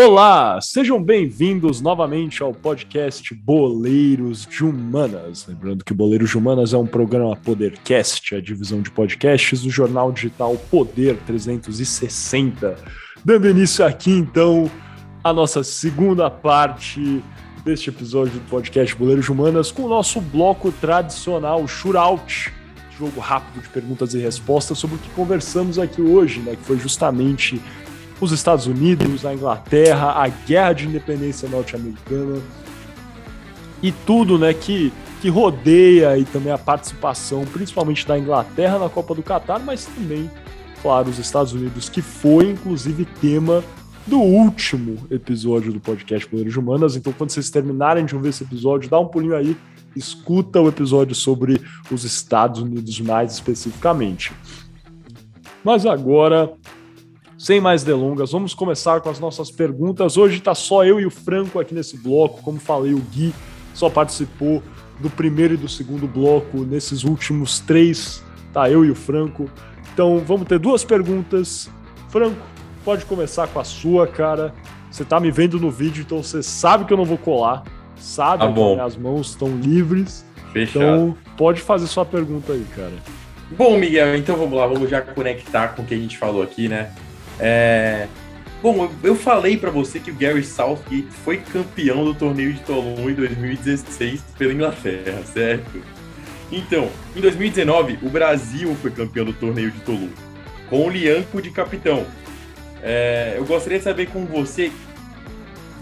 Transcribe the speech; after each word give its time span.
Olá, 0.00 0.60
sejam 0.60 1.02
bem-vindos 1.02 1.80
novamente 1.80 2.40
ao 2.40 2.52
podcast 2.54 3.34
Boleiros 3.34 4.46
de 4.46 4.62
Humanas. 4.62 5.44
Lembrando 5.48 5.84
que 5.84 5.92
Boleiros 5.92 6.30
de 6.30 6.38
Humanas 6.38 6.72
é 6.72 6.78
um 6.78 6.86
programa 6.86 7.34
Podercast, 7.34 8.36
a 8.36 8.40
divisão 8.40 8.80
de 8.80 8.92
podcasts 8.92 9.62
do 9.62 9.70
jornal 9.70 10.12
digital 10.12 10.56
Poder 10.70 11.16
360. 11.26 12.76
Dando 13.24 13.48
início 13.48 13.84
aqui, 13.84 14.12
então, 14.12 14.70
a 15.24 15.32
nossa 15.32 15.64
segunda 15.64 16.30
parte 16.30 17.20
deste 17.64 17.90
episódio 17.90 18.34
do 18.34 18.48
podcast 18.48 18.94
Boleiros 18.94 19.24
de 19.24 19.32
Humanas 19.32 19.72
com 19.72 19.82
o 19.82 19.88
nosso 19.88 20.20
bloco 20.20 20.70
tradicional 20.70 21.66
Shootout, 21.66 22.52
jogo 22.96 23.18
rápido 23.18 23.64
de 23.64 23.68
perguntas 23.68 24.14
e 24.14 24.20
respostas 24.20 24.78
sobre 24.78 24.94
o 24.94 24.98
que 25.00 25.10
conversamos 25.10 25.76
aqui 25.76 26.00
hoje, 26.00 26.38
né, 26.38 26.54
que 26.54 26.62
foi 26.62 26.78
justamente 26.78 27.60
os 28.20 28.32
Estados 28.32 28.66
Unidos, 28.66 29.24
a 29.24 29.34
Inglaterra, 29.34 30.12
a 30.22 30.28
guerra 30.28 30.72
de 30.72 30.86
independência 30.86 31.48
norte-americana 31.48 32.40
e 33.82 33.92
tudo, 33.92 34.38
né, 34.38 34.52
que, 34.52 34.92
que 35.20 35.28
rodeia 35.28 36.18
e 36.18 36.24
também 36.24 36.52
a 36.52 36.58
participação, 36.58 37.44
principalmente 37.44 38.06
da 38.06 38.18
Inglaterra 38.18 38.78
na 38.78 38.88
Copa 38.88 39.14
do 39.14 39.22
Catar, 39.22 39.60
mas 39.60 39.86
também, 39.86 40.30
claro, 40.82 41.08
os 41.08 41.18
Estados 41.18 41.52
Unidos, 41.52 41.88
que 41.88 42.02
foi 42.02 42.50
inclusive 42.50 43.04
tema 43.20 43.62
do 44.06 44.18
último 44.18 44.96
episódio 45.10 45.72
do 45.72 45.78
podcast 45.78 46.26
Poderes 46.26 46.56
Humanas. 46.56 46.96
Então, 46.96 47.12
quando 47.12 47.30
vocês 47.30 47.50
terminarem 47.50 48.06
de 48.06 48.16
ouvir 48.16 48.30
esse 48.30 48.42
episódio, 48.42 48.88
dá 48.88 48.98
um 48.98 49.06
pulinho 49.06 49.36
aí, 49.36 49.56
escuta 49.94 50.60
o 50.60 50.68
episódio 50.68 51.14
sobre 51.14 51.60
os 51.90 52.04
Estados 52.04 52.62
Unidos 52.62 53.00
mais 53.00 53.32
especificamente. 53.32 54.32
Mas 55.62 55.84
agora 55.84 56.52
sem 57.38 57.60
mais 57.60 57.84
delongas, 57.84 58.32
vamos 58.32 58.52
começar 58.52 59.00
com 59.00 59.08
as 59.08 59.20
nossas 59.20 59.48
perguntas. 59.48 60.16
Hoje 60.16 60.38
está 60.38 60.56
só 60.56 60.84
eu 60.84 60.98
e 60.98 61.06
o 61.06 61.10
Franco 61.10 61.60
aqui 61.60 61.72
nesse 61.72 61.96
bloco. 61.96 62.42
Como 62.42 62.58
falei, 62.58 62.92
o 62.92 62.98
Gui 62.98 63.32
só 63.72 63.88
participou 63.88 64.60
do 64.98 65.08
primeiro 65.08 65.54
e 65.54 65.56
do 65.56 65.68
segundo 65.68 66.08
bloco. 66.08 66.64
Nesses 66.64 67.04
últimos 67.04 67.60
três, 67.60 68.24
tá 68.52 68.68
eu 68.68 68.84
e 68.84 68.90
o 68.90 68.94
Franco. 68.94 69.48
Então 69.94 70.18
vamos 70.26 70.48
ter 70.48 70.58
duas 70.58 70.82
perguntas. 70.82 71.70
Franco, 72.08 72.42
pode 72.84 73.04
começar 73.04 73.46
com 73.46 73.60
a 73.60 73.64
sua, 73.64 74.08
cara. 74.08 74.52
Você 74.90 75.04
tá 75.04 75.20
me 75.20 75.30
vendo 75.30 75.60
no 75.60 75.70
vídeo, 75.70 76.02
então 76.04 76.20
você 76.20 76.42
sabe 76.42 76.86
que 76.86 76.92
eu 76.92 76.96
não 76.96 77.04
vou 77.04 77.18
colar. 77.18 77.62
Sabe 77.94 78.44
tá 78.44 78.52
que 78.52 78.60
minhas 78.60 78.96
mãos 78.96 79.30
estão 79.30 79.56
livres. 79.56 80.26
Fechado. 80.52 80.84
Então 80.84 81.16
pode 81.36 81.60
fazer 81.60 81.86
sua 81.86 82.04
pergunta 82.04 82.52
aí, 82.52 82.66
cara. 82.74 82.94
Bom, 83.56 83.78
Miguel, 83.78 84.16
então 84.16 84.36
vamos 84.36 84.58
lá, 84.58 84.66
vamos 84.66 84.90
já 84.90 85.00
conectar 85.00 85.68
com 85.68 85.82
o 85.82 85.84
que 85.84 85.94
a 85.94 85.96
gente 85.96 86.18
falou 86.18 86.42
aqui, 86.42 86.68
né? 86.68 86.90
É... 87.40 88.08
Bom, 88.60 88.90
eu 89.04 89.14
falei 89.14 89.56
para 89.56 89.70
você 89.70 90.00
que 90.00 90.10
o 90.10 90.14
Gary 90.14 90.42
Southgate 90.42 91.06
foi 91.24 91.36
campeão 91.36 92.04
do 92.04 92.12
torneio 92.12 92.52
de 92.52 92.60
Toulon 92.60 93.08
em 93.08 93.14
2016 93.14 94.20
pela 94.36 94.52
Inglaterra, 94.52 95.22
certo? 95.24 95.80
Então, 96.50 96.90
em 97.14 97.20
2019, 97.20 98.00
o 98.02 98.10
Brasil 98.10 98.74
foi 98.76 98.90
campeão 98.90 99.24
do 99.24 99.32
torneio 99.32 99.70
de 99.70 99.80
Toulon, 99.82 100.08
com 100.68 100.86
o 100.86 100.90
Lianco 100.90 101.40
de 101.40 101.50
capitão. 101.50 102.04
É... 102.82 103.34
eu 103.36 103.44
gostaria 103.44 103.78
de 103.78 103.84
saber 103.84 104.06
com 104.08 104.26
você, 104.26 104.72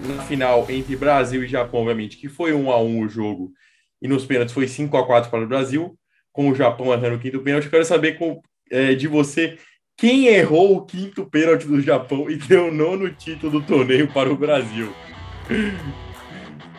na 0.07 0.23
final 0.25 0.67
entre 0.69 0.97
Brasil 0.97 1.43
e 1.43 1.49
Japão, 1.49 1.81
obviamente, 1.81 2.19
que 2.19 2.29
foi 2.29 2.53
1 2.53 2.71
a 2.71 2.79
1 2.79 3.01
o 3.01 3.09
jogo, 3.09 3.53
e 4.03 4.09
nos 4.09 4.27
pênaltis 4.27 4.53
foi 4.53 4.69
5 4.69 4.95
a 4.99 5.07
4 5.07 5.31
para 5.31 5.43
o 5.43 5.49
Brasil, 5.49 5.99
com 6.31 6.51
o 6.51 6.55
Japão 6.55 6.93
errando 6.93 7.17
o 7.17 7.19
quinto 7.19 7.41
pênalti. 7.41 7.71
Quero 7.71 7.85
saber 7.87 8.19
com, 8.19 8.43
é, 8.71 8.95
de 8.95 9.09
você 9.09 9.57
quem 9.97 10.27
errou 10.27 10.77
o 10.77 10.83
quinto 10.83 11.25
pênalti 11.25 11.67
do 11.67 11.81
Japão 11.81 12.29
e 12.29 12.37
deu 12.37 12.69
o 12.69 12.75
nono 12.75 13.09
título 13.11 13.61
do 13.61 13.67
torneio 13.67 14.09
para 14.09 14.31
o 14.31 14.37
Brasil? 14.37 14.93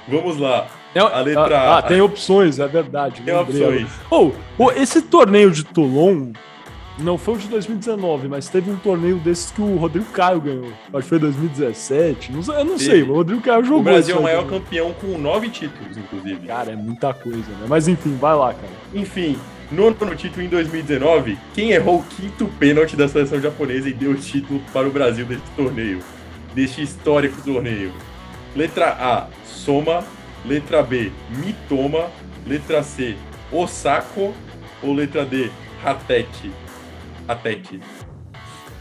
Vamos 0.07 0.37
lá. 0.37 0.67
É, 0.93 0.99
a 0.99 1.19
letra 1.19 1.59
ah, 1.59 1.75
A. 1.75 1.77
Ah, 1.79 1.81
tem 1.81 1.99
opções, 1.99 2.59
é 2.59 2.67
verdade. 2.67 3.21
Tem 3.21 3.35
opções. 3.35 3.89
Oh, 4.09 4.31
oh, 4.57 4.71
esse 4.71 5.01
torneio 5.01 5.51
de 5.51 5.63
Toulon 5.63 6.31
não 6.99 7.17
foi 7.17 7.35
o 7.35 7.37
de 7.37 7.47
2019, 7.47 8.27
mas 8.27 8.49
teve 8.49 8.71
um 8.71 8.77
torneio 8.77 9.17
desses 9.17 9.51
que 9.51 9.61
o 9.61 9.77
Rodrigo 9.77 10.05
Caio 10.11 10.39
ganhou. 10.39 10.71
Acho 10.93 11.03
que 11.03 11.09
foi 11.09 11.19
2017. 11.19 12.31
Não, 12.31 12.53
eu 12.53 12.65
não 12.65 12.77
sei, 12.77 13.03
o 13.03 13.13
Rodrigo 13.13 13.41
Caio 13.41 13.63
jogou. 13.63 13.81
O 13.81 13.83
Brasil 13.83 14.15
é 14.15 14.19
o 14.19 14.23
maior 14.23 14.47
campeão 14.47 14.93
com 14.93 15.17
nove 15.17 15.49
títulos, 15.49 15.97
inclusive. 15.97 16.47
Cara, 16.47 16.71
é 16.71 16.75
muita 16.75 17.13
coisa, 17.13 17.37
né? 17.51 17.65
Mas 17.67 17.87
enfim, 17.87 18.15
vai 18.15 18.35
lá, 18.35 18.53
cara. 18.53 18.73
Enfim, 18.93 19.37
no 19.71 20.15
título 20.15 20.45
em 20.45 20.49
2019, 20.49 21.37
quem 21.53 21.71
errou 21.71 21.99
o 21.99 22.03
quinto 22.03 22.47
pênalti 22.59 22.95
da 22.95 23.07
seleção 23.07 23.41
japonesa 23.41 23.89
e 23.89 23.93
deu 23.93 24.11
o 24.11 24.15
título 24.15 24.61
para 24.71 24.87
o 24.87 24.91
Brasil 24.91 25.25
deste 25.25 25.49
torneio, 25.51 25.99
deste 26.53 26.81
histórico 26.81 27.41
torneio? 27.41 27.91
Letra 28.55 28.89
A, 28.91 29.27
Soma. 29.45 30.03
Letra 30.45 30.81
B, 30.81 31.11
Mitoma. 31.43 32.09
Letra 32.45 32.81
C, 32.81 33.17
Osako. 33.51 34.33
Ou 34.81 34.93
letra 34.93 35.25
D, 35.25 35.49
Hatete? 35.83 36.51
Hatete. 37.27 37.81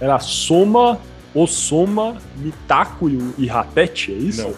Era 0.01 0.19
Soma, 0.19 1.01
Osoma, 1.35 2.19
Mitako 2.37 3.09
e 3.37 3.51
Hatete, 3.51 4.13
é 4.13 4.15
isso? 4.15 4.43
Não. 4.43 4.55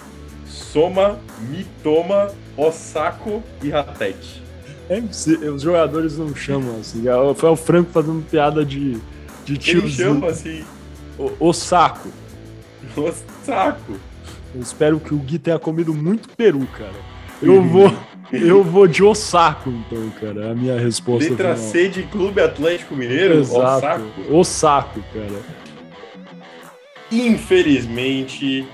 Soma, 0.47 1.19
Mitoma, 1.49 2.31
Osako 2.56 3.43
e 3.62 3.72
Hatete. 3.72 4.47
É 4.88 5.00
os 5.50 5.62
jogadores 5.62 6.16
não 6.16 6.34
chamam 6.34 6.78
assim. 6.81 7.04
É 7.09 7.34
foi 7.34 7.50
o 7.50 7.56
Franco 7.56 7.91
fazendo 7.93 8.25
piada 8.28 8.65
de, 8.65 8.99
de 9.44 9.59
tiozinho. 9.59 9.84
Ele 9.84 9.93
chama 9.93 10.26
assim. 10.28 10.65
O, 11.19 11.49
o 11.49 11.53
saco. 11.53 12.09
O 12.97 13.12
saco. 13.44 13.93
Eu 14.54 14.62
espero 14.62 14.98
que 14.98 15.12
o 15.12 15.19
Gui 15.19 15.38
tenha 15.38 15.59
comido 15.59 15.93
muito 15.93 16.28
peru, 16.31 16.66
cara. 16.77 16.97
Eu 17.43 17.62
vou. 17.62 17.93
Eu 18.31 18.62
vou 18.62 18.87
de 18.87 19.03
Osako, 19.03 19.71
então, 19.71 20.10
cara. 20.21 20.47
É 20.47 20.50
a 20.50 20.54
minha 20.54 20.78
resposta. 20.78 21.31
Letra 21.31 21.54
final. 21.54 21.71
C 21.71 21.88
de 21.88 22.03
Clube 22.03 22.41
Atlético 22.41 22.94
Mineiro? 22.94 23.38
Exato. 23.38 23.87
Osako. 23.87 24.34
Osako, 24.34 25.04
cara. 25.15 25.41
Infelizmente, 27.10 28.69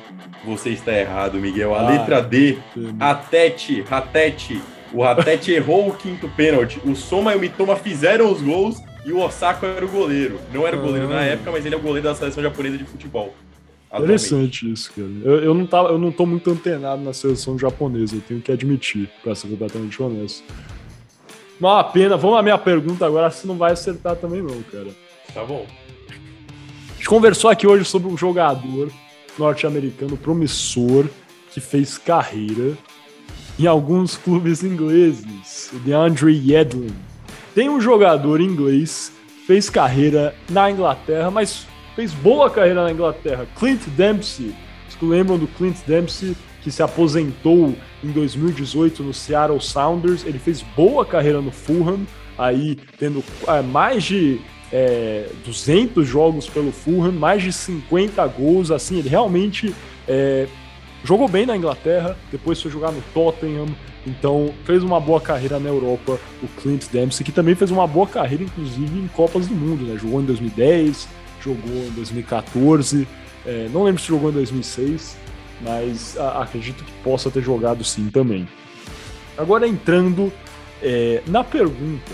você 0.44 0.70
está 0.70 0.92
errado, 0.92 1.38
Miguel. 1.38 1.72
A 1.74 1.80
ah, 1.80 1.90
letra 1.90 2.20
D, 2.20 2.58
Atete, 2.98 3.82
Ratete, 3.82 4.60
o 4.94 5.02
Ratete 5.02 5.52
errou 5.52 5.88
o 5.88 5.94
quinto 5.94 6.28
pênalti. 6.28 6.80
O 6.84 6.94
Soma 6.94 7.32
e 7.32 7.36
o 7.36 7.40
Mitoma 7.40 7.74
fizeram 7.76 8.32
os 8.32 8.40
gols 8.40 8.80
e 9.04 9.12
o 9.12 9.18
Osako 9.18 9.66
era 9.66 9.84
o 9.84 9.88
goleiro. 9.88 10.38
Não 10.52 10.66
era 10.66 10.76
o 10.76 10.80
goleiro 10.80 11.08
ah. 11.08 11.16
na 11.16 11.24
época, 11.24 11.50
mas 11.50 11.66
ele 11.66 11.74
é 11.74 11.78
o 11.78 11.80
goleiro 11.80 12.08
da 12.08 12.14
seleção 12.14 12.42
japonesa 12.42 12.78
de 12.78 12.84
futebol. 12.84 13.34
Interessante 13.92 14.72
isso, 14.72 14.92
cara. 14.92 15.08
Eu, 15.22 15.44
eu, 15.44 15.54
não 15.54 15.66
tava, 15.66 15.90
eu 15.90 15.98
não 15.98 16.10
tô 16.10 16.26
muito 16.26 16.50
antenado 16.50 17.02
na 17.02 17.12
seleção 17.12 17.56
japonesa, 17.58 18.16
eu 18.16 18.20
tenho 18.20 18.40
que 18.40 18.50
admitir, 18.50 19.08
pra 19.22 19.34
ser 19.34 19.48
completamente 19.48 20.02
honesto. 20.02 20.42
Uma 21.60 21.84
pena. 21.84 22.16
Vamos 22.16 22.38
à 22.38 22.42
minha 22.42 22.58
pergunta 22.58 23.06
agora, 23.06 23.30
se 23.30 23.46
não 23.46 23.56
vai 23.56 23.72
acertar 23.72 24.16
também 24.16 24.42
não, 24.42 24.62
cara. 24.62 24.88
Tá 25.32 25.44
bom. 25.44 25.66
A 26.08 26.96
gente 26.96 27.08
conversou 27.08 27.50
aqui 27.50 27.66
hoje 27.66 27.84
sobre 27.84 28.08
um 28.08 28.16
jogador 28.16 28.90
norte-americano 29.38 30.16
promissor 30.16 31.06
que 31.52 31.60
fez 31.60 31.98
carreira 31.98 32.76
em 33.58 33.66
alguns 33.66 34.16
clubes 34.16 34.62
ingleses, 34.64 35.70
o 35.72 35.78
DeAndre 35.78 36.32
Yedlin. 36.32 36.94
Tem 37.54 37.68
um 37.68 37.80
jogador 37.80 38.40
inglês, 38.40 39.12
fez 39.46 39.70
carreira 39.70 40.34
na 40.50 40.70
Inglaterra, 40.70 41.30
mas 41.30 41.66
fez 41.94 42.12
boa 42.12 42.50
carreira 42.50 42.82
na 42.82 42.90
Inglaterra. 42.90 43.46
Clint 43.56 43.82
Dempsey. 43.96 44.54
Vocês 44.88 45.10
lembram 45.10 45.38
do 45.38 45.46
Clint 45.46 45.76
Dempsey, 45.86 46.36
que 46.62 46.70
se 46.70 46.82
aposentou 46.82 47.74
em 48.02 48.10
2018 48.10 49.02
no 49.02 49.14
Seattle 49.14 49.60
Sounders? 49.60 50.24
Ele 50.24 50.38
fez 50.38 50.62
boa 50.76 51.04
carreira 51.04 51.40
no 51.40 51.52
Fulham, 51.52 52.00
aí 52.36 52.76
tendo 52.98 53.22
é, 53.46 53.62
mais 53.62 54.02
de 54.02 54.40
é, 54.72 55.28
200 55.44 56.06
jogos 56.06 56.48
pelo 56.48 56.72
Fulham, 56.72 57.12
mais 57.12 57.42
de 57.42 57.52
50 57.52 58.26
gols, 58.28 58.72
assim, 58.72 58.98
ele 58.98 59.08
realmente 59.08 59.72
é, 60.08 60.48
Jogou 61.04 61.28
bem 61.28 61.44
na 61.44 61.54
Inglaterra, 61.54 62.16
depois 62.32 62.60
foi 62.62 62.70
jogar 62.70 62.90
no 62.90 63.02
Tottenham, 63.12 63.66
então 64.06 64.54
fez 64.64 64.82
uma 64.82 64.98
boa 64.98 65.20
carreira 65.20 65.60
na 65.60 65.68
Europa, 65.68 66.18
o 66.42 66.48
Clint 66.60 66.86
Dempsey, 66.90 67.24
que 67.24 67.30
também 67.30 67.54
fez 67.54 67.70
uma 67.70 67.86
boa 67.86 68.06
carreira, 68.06 68.42
inclusive, 68.42 69.00
em 69.00 69.06
Copas 69.08 69.46
do 69.46 69.54
Mundo, 69.54 69.84
né? 69.84 69.98
Jogou 69.98 70.22
em 70.22 70.24
2010, 70.24 71.06
jogou 71.42 71.76
em 71.76 71.90
2014, 71.90 73.06
é, 73.44 73.68
não 73.70 73.84
lembro 73.84 74.00
se 74.00 74.08
jogou 74.08 74.30
em 74.30 74.32
2006, 74.32 75.18
mas 75.60 76.16
a, 76.18 76.42
acredito 76.42 76.82
que 76.82 76.92
possa 77.02 77.30
ter 77.30 77.42
jogado 77.42 77.84
sim 77.84 78.08
também. 78.08 78.48
Agora 79.36 79.68
entrando 79.68 80.32
é, 80.82 81.22
na 81.26 81.44
pergunta, 81.44 82.12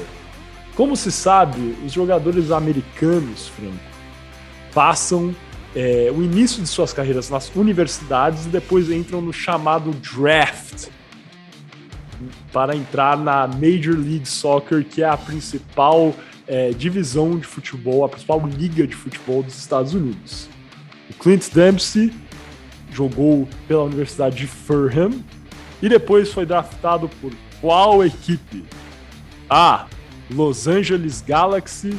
como 0.74 0.96
se 0.96 1.12
sabe, 1.12 1.76
os 1.86 1.92
jogadores 1.92 2.50
americanos, 2.50 3.46
Franco, 3.48 3.78
passam 4.74 5.32
é, 5.74 6.10
o 6.14 6.22
início 6.22 6.62
de 6.62 6.68
suas 6.68 6.92
carreiras 6.92 7.30
nas 7.30 7.54
universidades 7.54 8.46
e 8.46 8.48
depois 8.48 8.90
entram 8.90 9.20
no 9.20 9.32
chamado 9.32 9.92
draft 9.92 10.88
para 12.52 12.76
entrar 12.76 13.16
na 13.16 13.46
Major 13.46 13.96
League 13.96 14.26
Soccer, 14.26 14.84
que 14.84 15.02
é 15.02 15.08
a 15.08 15.16
principal 15.16 16.14
é, 16.46 16.70
divisão 16.70 17.38
de 17.38 17.46
futebol, 17.46 18.04
a 18.04 18.08
principal 18.08 18.44
liga 18.46 18.86
de 18.86 18.94
futebol 18.94 19.42
dos 19.42 19.56
Estados 19.56 19.94
Unidos. 19.94 20.48
O 21.08 21.14
Clint 21.14 21.48
Dempsey 21.52 22.12
jogou 22.92 23.48
pela 23.68 23.84
Universidade 23.84 24.36
de 24.36 24.46
Furham 24.46 25.22
e 25.80 25.88
depois 25.88 26.32
foi 26.32 26.44
draftado 26.44 27.08
por 27.20 27.32
qual 27.60 28.04
equipe? 28.04 28.64
A. 29.48 29.86
Los 30.30 30.68
Angeles 30.68 31.22
Galaxy, 31.26 31.96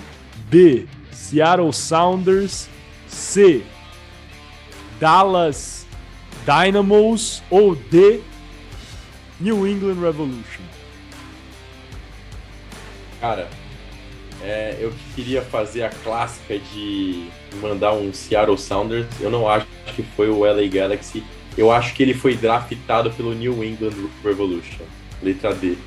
B. 0.50 0.86
Seattle 1.12 1.72
Sounders, 1.74 2.68
C. 3.12 3.64
Dallas 5.00 5.86
Dynamos 6.46 7.44
ou 7.50 7.76
D. 7.76 8.22
New 9.40 9.68
England 9.68 10.00
Revolution? 10.00 10.62
Cara, 13.20 13.48
é, 14.42 14.78
eu 14.80 14.92
queria 15.16 15.42
fazer 15.42 15.84
a 15.84 15.90
clássica 15.90 16.58
de 16.58 17.28
mandar 17.62 17.94
um 17.94 18.14
Seattle 18.14 18.58
Sounders. 18.58 19.08
Eu 19.20 19.30
não 19.30 19.48
acho 19.48 19.68
que 19.96 20.02
foi 20.02 20.30
o 20.30 20.40
LA 20.40 20.68
Galaxy. 20.68 21.24
Eu 21.58 21.72
acho 21.72 21.94
que 21.94 22.02
ele 22.02 22.14
foi 22.14 22.36
draftado 22.36 23.12
pelo 23.12 23.34
New 23.34 23.64
England 23.64 24.10
Revolution. 24.24 24.86
Letra 25.22 25.54
D. 25.54 25.78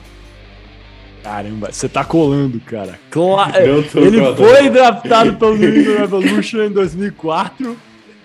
Caramba, 1.25 1.73
você 1.73 1.89
tá 1.89 2.05
colando, 2.05 2.61
cara. 2.61 3.01
Cla 3.11 3.51
ele 3.57 3.89
colando. 4.21 4.37
foi 4.37 4.69
draftado 4.69 5.35
pelo 5.37 5.57
New 5.57 5.75
England 5.75 6.01
Revolution 6.01 6.65
em 6.65 6.71
2004, 6.71 7.75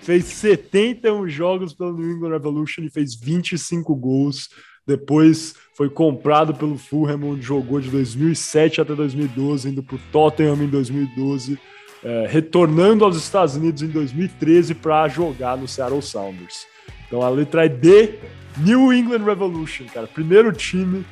fez 0.02 0.26
71 0.26 1.26
jogos 1.26 1.72
pelo 1.72 1.96
New 1.96 2.10
England 2.10 2.32
Revolution 2.32 2.82
e 2.82 2.90
fez 2.90 3.14
25 3.14 3.96
gols. 3.96 4.50
Depois 4.86 5.54
foi 5.74 5.88
comprado 5.88 6.52
pelo 6.52 6.76
Fulham, 6.76 7.24
onde 7.24 7.40
jogou 7.40 7.80
de 7.80 7.88
2007 7.88 8.82
até 8.82 8.94
2012, 8.94 9.70
indo 9.70 9.82
para 9.82 9.96
o 9.96 10.00
Tottenham 10.12 10.62
em 10.62 10.66
2012, 10.66 11.58
é, 12.04 12.26
retornando 12.28 13.02
aos 13.06 13.16
Estados 13.16 13.56
Unidos 13.56 13.80
em 13.82 13.88
2013 13.88 14.74
para 14.74 15.08
jogar 15.08 15.56
no 15.56 15.66
Seattle 15.66 16.02
Sounders. 16.02 16.66
Então 17.06 17.22
a 17.22 17.30
letra 17.30 17.64
é 17.64 17.68
D, 17.68 18.16
New 18.58 18.92
England 18.92 19.24
Revolution, 19.24 19.86
cara. 19.86 20.06
Primeiro 20.06 20.52
time 20.52 21.02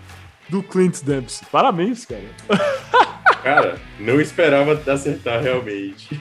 do 0.49 0.63
Clint 0.63 1.03
Dempsey. 1.03 1.47
Parabéns, 1.51 2.05
cara. 2.05 2.23
Cara, 3.43 3.79
não 4.01 4.21
esperava 4.21 4.73
acertar 4.93 5.41
realmente. 5.41 6.21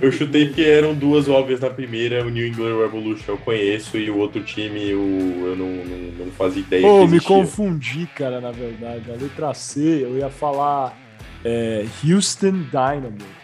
eu 0.00 0.12
chutei 0.12 0.46
porque 0.46 0.62
eram 0.62 0.94
duas 0.94 1.28
óbvias 1.28 1.60
na 1.60 1.70
primeira, 1.70 2.24
o 2.24 2.28
New 2.28 2.46
England 2.46 2.78
Revolution 2.78 3.32
eu 3.32 3.38
conheço 3.38 3.96
e 3.96 4.10
o 4.10 4.18
outro 4.18 4.42
time 4.44 4.90
eu, 4.90 5.00
eu 5.00 5.56
não, 5.56 5.66
não, 5.66 6.26
não 6.26 6.32
fazia 6.32 6.62
ideia. 6.62 6.82
Pô, 6.82 7.06
me 7.06 7.20
confundi, 7.20 8.06
cara, 8.14 8.40
na 8.40 8.50
verdade. 8.50 9.10
A 9.10 9.14
letra 9.14 9.52
C 9.54 9.80
eu 9.80 10.16
ia 10.16 10.30
falar 10.30 10.96
é, 11.44 11.84
Houston 12.04 12.64
Dynamo. 12.70 13.41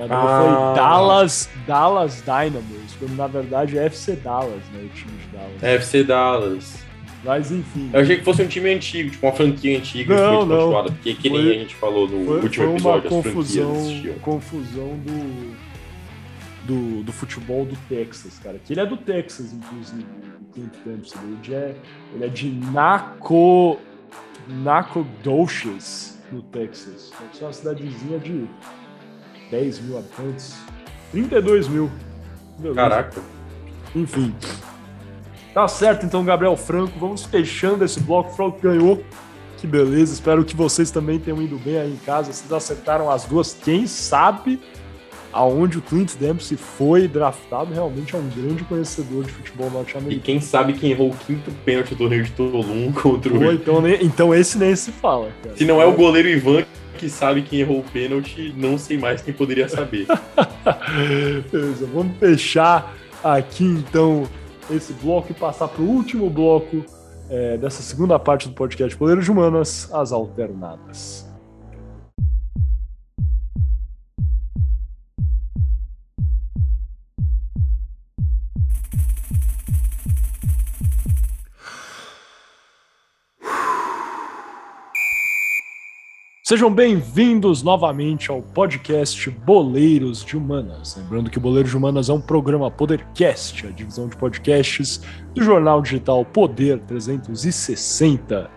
Mas 0.00 0.10
ah. 0.10 0.72
foi 0.72 0.74
Dallas, 0.76 1.50
Dallas 1.66 2.22
Dynamos, 2.22 2.94
quando 2.98 3.16
na 3.16 3.26
verdade 3.26 3.78
é 3.78 3.84
FC 3.84 4.16
Dallas, 4.16 4.62
né? 4.72 4.82
O 4.84 4.88
time 4.88 5.12
de 5.18 5.26
Dallas. 5.26 5.62
FC 5.62 6.04
Dallas. 6.04 6.90
Mas 7.22 7.50
enfim. 7.50 7.90
Eu 7.92 8.00
achei 8.00 8.16
que 8.16 8.24
fosse 8.24 8.42
um 8.42 8.46
time 8.46 8.72
antigo, 8.72 9.10
tipo 9.10 9.26
uma 9.26 9.34
franquia 9.34 9.76
antiga 9.76 10.16
não, 10.16 10.40
que 10.40 10.46
foi 10.46 10.56
não. 10.56 10.84
porque 10.84 11.14
que 11.14 11.28
nem 11.28 11.50
a 11.50 11.52
gente 11.52 11.74
falou 11.74 12.08
no 12.08 12.24
foi, 12.24 12.40
último 12.40 12.64
foi 12.64 12.74
episódio, 12.74 13.10
uma 13.10 13.22
confusão, 13.22 13.74
confusão 14.22 14.98
do, 15.04 15.56
do, 16.64 17.02
do, 17.02 17.12
futebol 17.12 17.66
do 17.66 17.76
Texas, 17.90 18.38
cara. 18.38 18.58
Que 18.64 18.72
ele 18.72 18.80
é 18.80 18.86
do 18.86 18.96
Texas, 18.96 19.52
inclusive, 19.52 20.06
o 20.40 20.54
Clint 20.54 20.72
Dempsey. 20.82 21.20
Ele 21.44 21.54
é, 21.54 21.76
ele 22.14 22.24
é 22.24 22.28
de 22.28 22.48
Naco, 22.48 23.78
Nacogdoches, 24.48 26.18
no 26.32 26.40
Texas. 26.40 27.12
É 27.38 27.44
uma 27.44 27.52
cidadezinha 27.52 28.18
de 28.18 28.48
10 29.50 29.80
mil 29.80 29.98
habitantes. 29.98 30.56
32 31.12 31.68
mil. 31.68 31.90
Beleza. 32.58 32.74
Caraca. 32.80 33.20
Enfim. 33.94 34.34
Tá 35.52 35.66
certo, 35.66 36.06
então, 36.06 36.24
Gabriel 36.24 36.56
Franco. 36.56 36.98
Vamos 36.98 37.24
fechando 37.24 37.84
esse 37.84 38.00
bloco. 38.00 38.30
O 38.30 38.34
Franco 38.34 38.60
ganhou. 38.60 39.02
Que 39.56 39.66
beleza. 39.66 40.14
Espero 40.14 40.44
que 40.44 40.54
vocês 40.56 40.90
também 40.90 41.18
tenham 41.18 41.42
ido 41.42 41.58
bem 41.58 41.78
aí 41.78 41.92
em 41.92 41.96
casa. 41.96 42.32
Vocês 42.32 42.52
acertaram 42.52 43.10
as 43.10 43.24
duas. 43.24 43.52
Quem 43.52 43.86
sabe 43.86 44.60
aonde 45.32 45.78
o 45.78 45.82
Clint 45.82 46.16
Dempsey 46.16 46.56
foi 46.56 47.06
draftado 47.06 47.72
realmente 47.72 48.14
é 48.14 48.18
um 48.18 48.28
grande 48.28 48.64
conhecedor 48.64 49.24
de 49.24 49.32
futebol 49.32 49.70
norte-americano. 49.70 50.20
E 50.20 50.20
quem 50.20 50.40
sabe 50.40 50.72
quem 50.72 50.90
errou 50.90 51.10
o 51.10 51.16
quinto 51.16 51.50
pênalti 51.64 51.90
do 51.90 51.96
torneio 51.96 52.24
de 52.24 52.32
Tolum 52.32 52.92
contra 53.00 53.32
o... 53.32 53.52
então, 53.52 53.88
então 53.88 54.34
esse 54.34 54.58
nem 54.58 54.74
se 54.74 54.90
fala, 54.90 55.30
cara. 55.42 55.56
Se 55.56 55.64
não 55.64 55.80
é 55.80 55.86
o 55.86 55.92
goleiro 55.92 56.28
Ivan 56.28 56.64
que 56.98 57.08
sabe 57.08 57.40
quem 57.40 57.60
errou 57.60 57.78
o 57.78 57.82
pênalti, 57.82 58.52
não 58.54 58.76
sei 58.76 58.98
mais 58.98 59.22
quem 59.22 59.32
poderia 59.32 59.66
saber. 59.70 60.06
Beleza, 61.50 61.88
vamos 61.94 62.14
fechar 62.18 62.94
aqui 63.24 63.64
então 63.64 64.28
esse 64.70 64.92
bloco 64.92 65.32
e 65.32 65.34
passar 65.34 65.68
para 65.68 65.82
o 65.82 65.88
último 65.88 66.28
bloco 66.28 66.84
é, 67.30 67.56
dessa 67.56 67.82
segunda 67.82 68.18
parte 68.18 68.48
do 68.48 68.54
podcast 68.54 68.94
Poderes 68.98 69.28
Humanas, 69.28 69.88
as 69.94 70.12
alternadas. 70.12 71.29
Sejam 86.50 86.68
bem-vindos 86.68 87.62
novamente 87.62 88.28
ao 88.28 88.42
podcast 88.42 89.30
Boleiros 89.30 90.24
de 90.24 90.36
Humanas. 90.36 90.96
Lembrando 90.96 91.30
que 91.30 91.38
Boleiros 91.38 91.70
de 91.70 91.76
Humanas 91.76 92.08
é 92.08 92.12
um 92.12 92.20
programa 92.20 92.68
Podercast, 92.68 93.68
a 93.68 93.70
divisão 93.70 94.08
de 94.08 94.16
podcasts 94.16 95.00
do 95.32 95.44
jornal 95.44 95.80
digital 95.80 96.24
Poder 96.24 96.80
360. 96.80 98.50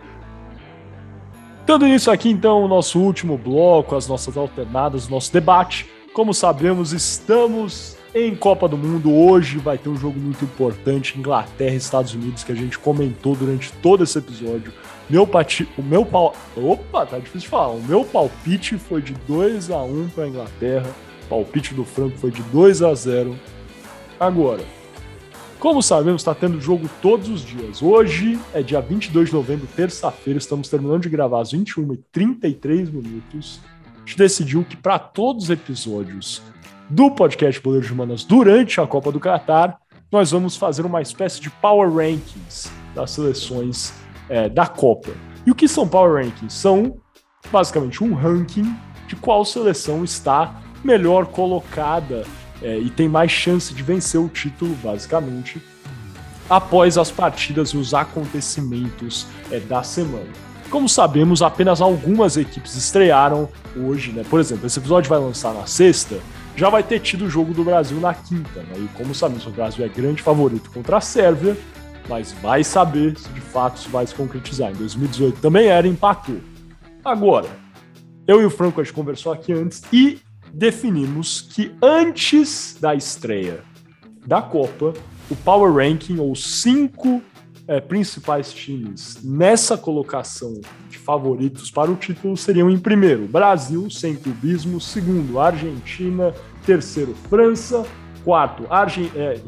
Dando 1.67 1.85
início 1.85 2.11
aqui, 2.11 2.31
então, 2.31 2.65
o 2.65 2.67
nosso 2.67 2.99
último 2.99 3.37
bloco, 3.37 3.95
as 3.95 4.07
nossas 4.07 4.35
alternadas, 4.37 5.05
o 5.05 5.11
nosso 5.11 5.31
debate. 5.31 5.87
Como 6.13 6.33
sabemos, 6.33 6.93
estamos 6.93 7.95
em 8.13 8.35
Copa 8.35 8.67
do 8.67 8.77
Mundo. 8.77 9.11
Hoje 9.11 9.57
vai 9.57 9.77
ter 9.77 9.89
um 9.89 9.97
jogo 9.97 10.19
muito 10.19 10.45
importante, 10.45 11.17
Inglaterra 11.17 11.73
e 11.73 11.77
Estados 11.77 12.13
Unidos, 12.13 12.43
que 12.43 12.51
a 12.51 12.55
gente 12.55 12.77
comentou 12.77 13.35
durante 13.35 13.71
todo 13.73 14.03
esse 14.03 14.17
episódio 14.17 14.71
meu 15.09 15.27
pati... 15.27 15.67
O 15.77 15.81
meu 15.81 16.05
pau. 16.05 16.35
Opa, 16.55 17.05
tá 17.05 17.17
difícil 17.17 17.41
de 17.41 17.47
falar. 17.49 17.73
O 17.73 17.83
meu 17.83 18.05
palpite 18.05 18.77
foi 18.77 19.01
de 19.01 19.13
2 19.27 19.69
a 19.69 19.83
1 19.83 20.09
para 20.09 20.23
a 20.23 20.27
Inglaterra. 20.27 20.89
O 21.25 21.29
palpite 21.29 21.73
do 21.73 21.83
Franco 21.83 22.17
foi 22.17 22.31
de 22.31 22.41
2 22.43 22.81
a 22.81 22.93
0 22.93 23.35
Agora, 24.19 24.63
como 25.59 25.81
sabemos, 25.81 26.21
está 26.21 26.33
tendo 26.33 26.59
jogo 26.61 26.89
todos 27.01 27.29
os 27.29 27.41
dias. 27.43 27.81
Hoje 27.81 28.39
é 28.53 28.61
dia 28.61 28.79
22 28.79 29.29
de 29.29 29.35
novembro, 29.35 29.67
terça-feira. 29.75 30.37
Estamos 30.37 30.69
terminando 30.69 31.01
de 31.01 31.09
gravar 31.09 31.41
às 31.41 31.51
21 31.51 31.93
e 31.93 31.97
33 32.11 32.89
minutos. 32.89 33.59
A 33.95 33.99
gente 33.99 34.17
decidiu 34.17 34.63
que 34.63 34.77
para 34.77 34.99
todos 34.99 35.45
os 35.45 35.49
episódios 35.49 36.41
do 36.89 37.11
podcast 37.11 37.61
Boleiros 37.61 37.87
de 37.87 37.93
Humanas 37.93 38.23
durante 38.23 38.79
a 38.79 38.87
Copa 38.87 39.11
do 39.11 39.19
Catar, 39.19 39.77
nós 40.11 40.31
vamos 40.31 40.55
fazer 40.55 40.85
uma 40.85 41.01
espécie 41.01 41.39
de 41.41 41.49
Power 41.49 41.91
Rankings 41.91 42.69
das 42.93 43.11
seleções 43.11 43.93
é, 44.29 44.47
da 44.47 44.67
Copa. 44.67 45.11
E 45.45 45.51
o 45.51 45.55
que 45.55 45.67
são 45.67 45.87
Power 45.87 46.23
Rankings? 46.23 46.53
São 46.53 46.97
basicamente 47.51 48.03
um 48.03 48.13
ranking 48.13 48.75
de 49.07 49.15
qual 49.15 49.43
seleção 49.43 50.03
está 50.03 50.61
melhor 50.83 51.25
colocada 51.25 52.23
é, 52.61 52.77
e 52.77 52.89
tem 52.89 53.09
mais 53.09 53.31
chance 53.31 53.73
de 53.73 53.83
vencer 53.83 54.19
o 54.19 54.29
título, 54.29 54.75
basicamente, 54.83 55.61
após 56.49 56.97
as 56.97 57.11
partidas 57.11 57.69
e 57.69 57.77
os 57.77 57.93
acontecimentos 57.93 59.27
é, 59.51 59.59
da 59.59 59.83
semana. 59.83 60.29
Como 60.69 60.87
sabemos, 60.89 61.41
apenas 61.41 61.81
algumas 61.81 62.37
equipes 62.37 62.75
estrearam 62.75 63.47
hoje, 63.75 64.11
né? 64.11 64.23
Por 64.27 64.39
exemplo, 64.39 64.65
esse 64.65 64.79
episódio 64.79 65.09
vai 65.09 65.19
lançar 65.19 65.53
na 65.53 65.67
sexta, 65.67 66.19
já 66.55 66.69
vai 66.69 66.83
ter 66.83 66.99
tido 66.99 67.25
o 67.25 67.29
jogo 67.29 67.53
do 67.53 67.63
Brasil 67.63 67.99
na 67.99 68.13
quinta, 68.13 68.61
né? 68.61 68.75
E 68.77 68.87
como 68.95 69.13
sabemos, 69.13 69.45
o 69.45 69.49
Brasil 69.49 69.83
é 69.85 69.89
grande 69.89 70.21
favorito 70.21 70.69
contra 70.71 70.97
a 70.97 71.01
Sérvia, 71.01 71.57
mas 72.07 72.31
vai 72.33 72.63
saber 72.63 73.17
se 73.17 73.29
de 73.29 73.41
fato 73.41 73.77
isso 73.77 73.89
vai 73.89 74.05
se 74.05 74.13
concretizar. 74.13 74.71
Em 74.71 74.75
2018 74.75 75.39
também 75.39 75.67
era, 75.67 75.87
empatou. 75.87 76.39
Agora, 77.03 77.49
eu 78.27 78.41
e 78.41 78.45
o 78.45 78.49
Franco 78.49 78.79
a 78.79 78.83
gente 78.83 78.93
conversou 78.93 79.31
aqui 79.31 79.51
antes 79.51 79.81
e 79.91 80.19
definimos 80.53 81.41
que 81.41 81.73
antes 81.81 82.77
da 82.79 82.93
estreia 82.93 83.61
da 84.25 84.41
Copa, 84.41 84.93
o 85.29 85.35
Power 85.37 85.73
Ranking, 85.73 86.19
ou 86.19 86.35
cinco 86.35 87.21
é, 87.67 87.79
principais 87.79 88.51
times 88.51 89.19
nessa 89.23 89.77
colocação 89.77 90.59
de 90.89 90.97
favoritos 90.97 91.71
para 91.71 91.89
o 91.89 91.95
título 91.95 92.35
seriam 92.35 92.69
em 92.69 92.77
primeiro, 92.77 93.25
Brasil, 93.27 93.89
sem 93.89 94.15
clubismo, 94.15 94.81
segundo, 94.81 95.39
Argentina, 95.39 96.33
terceiro, 96.65 97.13
França, 97.29 97.85
quarto, 98.23 98.65
Argen 98.69 99.11
é, 99.15 99.39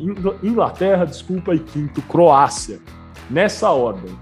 Inglaterra, 0.43 1.05
desculpa, 1.05 1.53
e 1.53 1.59
quinto, 1.59 2.01
Croácia. 2.03 2.79
Nessa 3.29 3.71
ordem. 3.71 4.15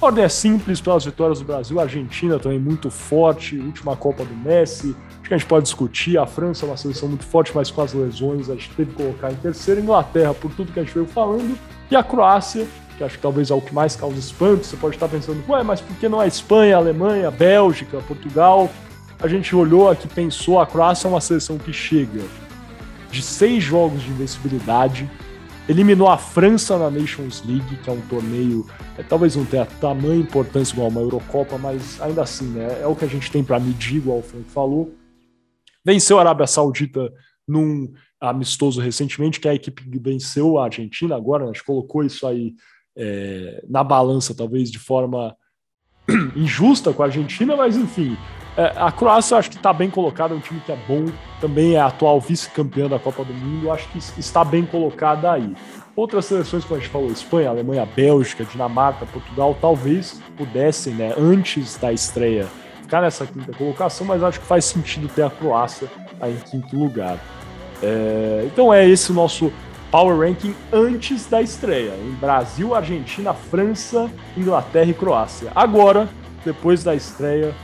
A 0.00 0.06
ordem 0.06 0.24
é 0.24 0.28
simples 0.28 0.80
pelas 0.80 1.04
vitórias 1.04 1.40
do 1.40 1.44
Brasil, 1.44 1.80
a 1.80 1.84
Argentina 1.84 2.38
também 2.38 2.58
muito 2.58 2.90
forte, 2.90 3.58
última 3.58 3.96
Copa 3.96 4.24
do 4.24 4.34
Messi, 4.34 4.94
que 5.26 5.34
a 5.34 5.36
gente 5.36 5.46
pode 5.46 5.64
discutir. 5.64 6.18
A 6.18 6.26
França 6.26 6.64
é 6.64 6.68
uma 6.68 6.76
seleção 6.76 7.08
muito 7.08 7.24
forte, 7.24 7.52
mas 7.54 7.70
com 7.70 7.82
as 7.82 7.92
lesões 7.92 8.48
a 8.48 8.54
gente 8.54 8.70
teve 8.70 8.90
que 8.90 8.96
colocar 8.96 9.32
em 9.32 9.36
terceiro. 9.36 9.80
Inglaterra, 9.80 10.32
por 10.34 10.52
tudo 10.52 10.72
que 10.72 10.80
a 10.80 10.84
gente 10.84 10.94
veio 10.94 11.06
falando. 11.06 11.58
E 11.90 11.96
a 11.96 12.02
Croácia, 12.02 12.66
que 12.98 13.04
acho 13.04 13.16
que 13.16 13.22
talvez 13.22 13.50
é 13.50 13.54
o 13.54 13.60
que 13.60 13.72
mais 13.72 13.94
causa 13.94 14.18
espanto. 14.18 14.66
Você 14.66 14.76
pode 14.76 14.96
estar 14.96 15.08
pensando, 15.08 15.42
ué, 15.48 15.62
mas 15.62 15.80
por 15.80 15.96
que 15.96 16.08
não 16.08 16.18
a 16.18 16.26
Espanha, 16.26 16.74
a 16.76 16.78
Alemanha, 16.80 17.28
a 17.28 17.30
Bélgica, 17.30 18.00
Portugal? 18.00 18.68
A 19.20 19.28
gente 19.28 19.54
olhou 19.54 19.88
aqui 19.88 20.06
pensou, 20.08 20.60
a 20.60 20.66
Croácia 20.66 21.06
é 21.06 21.10
uma 21.10 21.20
seleção 21.20 21.58
que 21.58 21.72
chega 21.72 22.20
de 23.10 23.22
seis 23.22 23.62
jogos 23.62 24.02
de 24.02 24.10
invencibilidade, 24.10 25.08
eliminou 25.68 26.08
a 26.08 26.18
França 26.18 26.76
na 26.76 26.90
Nations 26.90 27.42
League, 27.44 27.76
que 27.82 27.88
é 27.88 27.92
um 27.92 28.00
torneio, 28.02 28.66
é, 28.98 29.02
talvez 29.02 29.36
não 29.36 29.44
tenha 29.44 29.64
tamanha 29.64 30.20
importância 30.20 30.72
igual 30.74 30.88
uma 30.88 31.00
Eurocopa, 31.00 31.56
mas 31.56 32.00
ainda 32.00 32.22
assim, 32.22 32.46
né, 32.46 32.80
é 32.82 32.86
o 32.86 32.96
que 32.96 33.04
a 33.04 33.08
gente 33.08 33.30
tem 33.30 33.44
para 33.44 33.60
medir, 33.60 33.96
igual 33.96 34.18
o 34.18 34.22
Frank 34.22 34.50
falou. 34.50 34.94
Venceu 35.84 36.18
a 36.18 36.20
Arábia 36.20 36.46
Saudita 36.46 37.12
num 37.46 37.92
amistoso 38.20 38.80
recentemente, 38.80 39.40
que 39.40 39.48
a 39.48 39.54
equipe 39.54 39.82
venceu 40.00 40.58
a 40.58 40.64
Argentina 40.64 41.16
agora, 41.16 41.44
né, 41.44 41.50
a 41.50 41.52
gente 41.52 41.64
colocou 41.64 42.02
isso 42.02 42.26
aí 42.26 42.54
é, 42.98 43.64
na 43.68 43.84
balança, 43.84 44.34
talvez 44.34 44.70
de 44.70 44.78
forma 44.78 45.36
injusta 46.34 46.92
com 46.92 47.02
a 47.02 47.06
Argentina, 47.06 47.56
mas 47.56 47.76
enfim, 47.76 48.16
é, 48.56 48.72
a 48.76 48.90
Croácia 48.90 49.34
eu 49.34 49.38
acho 49.38 49.50
que 49.50 49.56
está 49.56 49.72
bem 49.72 49.88
colocada, 49.88 50.34
é 50.34 50.36
um 50.36 50.40
time 50.40 50.60
que 50.60 50.72
é 50.72 50.78
bom, 50.88 51.04
também 51.40 51.76
é 51.76 51.80
atual 51.80 52.20
vice-campeã 52.20 52.88
da 52.88 52.98
Copa 52.98 53.24
do 53.24 53.32
Mundo, 53.32 53.70
acho 53.70 53.88
que 53.88 53.98
está 54.18 54.44
bem 54.44 54.66
colocada 54.66 55.30
aí. 55.30 55.54
Outras 55.94 56.24
seleções, 56.24 56.64
como 56.64 56.76
a 56.76 56.80
gente 56.80 56.90
falou, 56.90 57.10
Espanha, 57.10 57.50
Alemanha, 57.50 57.86
Bélgica, 57.86 58.44
Dinamarca, 58.44 59.06
Portugal, 59.06 59.56
talvez 59.60 60.20
pudessem, 60.36 60.94
né, 60.94 61.14
antes 61.16 61.76
da 61.76 61.92
estreia, 61.92 62.48
ficar 62.82 63.00
nessa 63.00 63.26
quinta 63.26 63.52
colocação, 63.52 64.06
mas 64.06 64.22
acho 64.24 64.40
que 64.40 64.46
faz 64.46 64.64
sentido 64.64 65.08
ter 65.08 65.22
a 65.22 65.30
Croácia 65.30 65.88
aí 66.20 66.34
em 66.34 66.50
quinto 66.50 66.76
lugar. 66.76 67.18
É, 67.80 68.42
então 68.46 68.74
é 68.74 68.88
esse 68.88 69.12
o 69.12 69.14
nosso 69.14 69.52
Power 69.90 70.18
Ranking 70.18 70.54
antes 70.72 71.26
da 71.26 71.40
estreia, 71.40 71.92
em 71.94 72.12
Brasil, 72.12 72.74
Argentina, 72.74 73.32
França, 73.32 74.10
Inglaterra 74.36 74.90
e 74.90 74.94
Croácia. 74.94 75.50
Agora, 75.54 76.08
depois 76.44 76.84
da 76.84 76.94
estreia, 76.94 77.54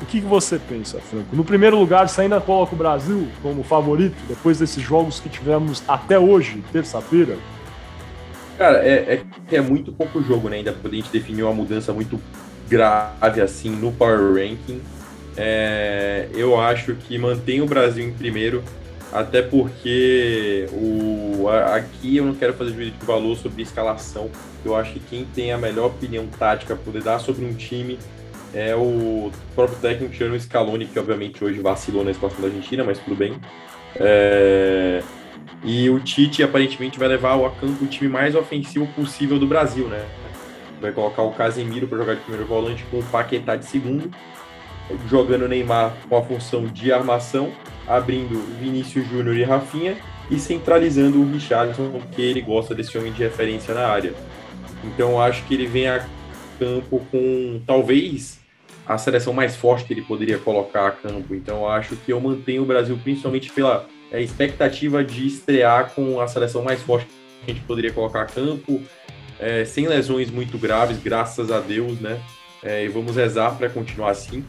o 0.00 0.06
que, 0.06 0.20
você 0.20 0.58
pensa, 0.58 0.98
Franco? 0.98 1.34
No 1.36 1.44
primeiro 1.44 1.78
lugar, 1.78 2.08
você 2.08 2.22
ainda 2.22 2.40
coloca 2.40 2.74
o 2.74 2.78
Brasil 2.78 3.28
como 3.42 3.62
favorito, 3.62 4.16
depois 4.28 4.58
desses 4.58 4.82
jogos 4.82 5.20
que 5.20 5.28
tivemos 5.28 5.82
até 5.86 6.18
hoje, 6.18 6.62
terça-feira? 6.72 7.36
Cara, 8.56 8.78
é, 8.78 9.22
é, 9.50 9.56
é, 9.56 9.60
muito 9.60 9.92
pouco 9.92 10.22
jogo, 10.22 10.48
né? 10.48 10.58
Ainda 10.58 10.72
pra 10.72 10.90
gente 10.90 11.10
definir 11.10 11.42
uma 11.42 11.52
mudança 11.52 11.92
muito 11.92 12.20
grave 12.68 13.40
assim 13.40 13.70
no 13.70 13.92
Power 13.92 14.34
Ranking. 14.34 14.80
É, 15.36 16.28
eu 16.34 16.58
acho 16.60 16.94
que 16.94 17.16
mantém 17.18 17.60
o 17.60 17.66
Brasil 17.66 18.06
em 18.06 18.12
primeiro, 18.12 18.62
até 19.12 19.42
porque 19.42 20.68
o, 20.72 21.48
aqui 21.48 22.16
eu 22.16 22.24
não 22.24 22.34
quero 22.34 22.54
fazer 22.54 22.72
juízo 22.72 22.92
de 22.92 23.04
valor 23.04 23.36
sobre 23.36 23.62
escalação. 23.62 24.30
Eu 24.64 24.76
acho 24.76 24.92
que 24.92 25.00
quem 25.00 25.24
tem 25.24 25.52
a 25.52 25.58
melhor 25.58 25.86
opinião 25.86 26.26
tática 26.26 26.74
para 26.74 26.84
poder 26.84 27.02
dar 27.02 27.18
sobre 27.18 27.44
um 27.44 27.52
time 27.52 27.98
é 28.54 28.74
o 28.74 29.30
próprio 29.54 29.78
técnico 29.78 30.14
Tiano 30.14 30.38
Scaloni, 30.38 30.86
que 30.86 30.98
obviamente 30.98 31.44
hoje 31.44 31.60
vacilou 31.60 32.04
na 32.04 32.12
situação 32.12 32.40
da 32.40 32.48
Argentina, 32.48 32.84
mas 32.84 32.98
tudo 32.98 33.16
bem. 33.16 33.34
É... 33.96 35.02
E 35.62 35.90
o 35.90 36.00
Tite 36.00 36.42
aparentemente 36.42 36.98
vai 36.98 37.08
levar 37.08 37.32
ao 37.32 37.50
campo 37.52 37.84
o 37.84 37.86
time 37.86 38.08
mais 38.08 38.34
ofensivo 38.34 38.86
possível 38.88 39.38
do 39.38 39.46
Brasil, 39.46 39.88
né? 39.88 40.04
Vai 40.80 40.92
colocar 40.92 41.22
o 41.22 41.32
Casemiro 41.32 41.86
para 41.86 41.98
jogar 41.98 42.14
de 42.14 42.20
primeiro 42.22 42.46
volante 42.46 42.84
com 42.90 42.98
o 42.98 43.02
Paquetá 43.02 43.56
de 43.56 43.66
segundo, 43.66 44.10
jogando 45.08 45.48
Neymar 45.48 45.94
com 46.08 46.16
a 46.16 46.22
função 46.22 46.66
de 46.66 46.92
armação, 46.92 47.52
abrindo 47.86 48.40
Vinícius 48.58 49.08
Júnior 49.08 49.36
e 49.36 49.44
Rafinha 49.44 49.96
e 50.30 50.38
centralizando 50.38 51.20
o 51.20 51.30
Richardson, 51.30 51.90
porque 51.90 52.22
ele 52.22 52.40
gosta 52.40 52.74
desse 52.74 52.96
homem 52.96 53.12
de 53.12 53.22
referência 53.22 53.74
na 53.74 53.86
área. 53.86 54.14
Então 54.84 55.20
acho 55.20 55.44
que 55.44 55.54
ele 55.54 55.66
vem 55.66 55.88
a 55.88 56.06
campo 56.58 57.04
com 57.10 57.60
talvez 57.66 58.40
a 58.86 58.98
seleção 58.98 59.32
mais 59.32 59.54
forte 59.56 59.84
que 59.84 59.92
ele 59.92 60.02
poderia 60.02 60.38
colocar 60.38 60.88
a 60.88 60.90
campo. 60.90 61.34
Então, 61.34 61.68
acho 61.68 61.94
que 61.96 62.12
eu 62.12 62.20
mantenho 62.20 62.62
o 62.62 62.66
Brasil 62.66 62.98
principalmente 63.02 63.50
pela 63.52 63.86
é, 64.10 64.20
expectativa 64.20 65.04
de 65.04 65.26
estrear 65.26 65.92
com 65.94 66.20
a 66.20 66.26
seleção 66.26 66.62
mais 66.62 66.82
forte 66.82 67.06
que 67.06 67.50
a 67.50 67.54
gente 67.54 67.64
poderia 67.64 67.92
colocar 67.92 68.22
a 68.22 68.26
campo, 68.26 68.82
é, 69.38 69.64
sem 69.64 69.86
lesões 69.86 70.30
muito 70.30 70.58
graves, 70.58 70.98
graças 70.98 71.50
a 71.50 71.60
Deus, 71.60 72.00
né? 72.00 72.20
É, 72.62 72.84
e 72.84 72.88
vamos 72.88 73.16
rezar 73.16 73.56
para 73.56 73.70
continuar 73.70 74.10
assim. 74.10 74.44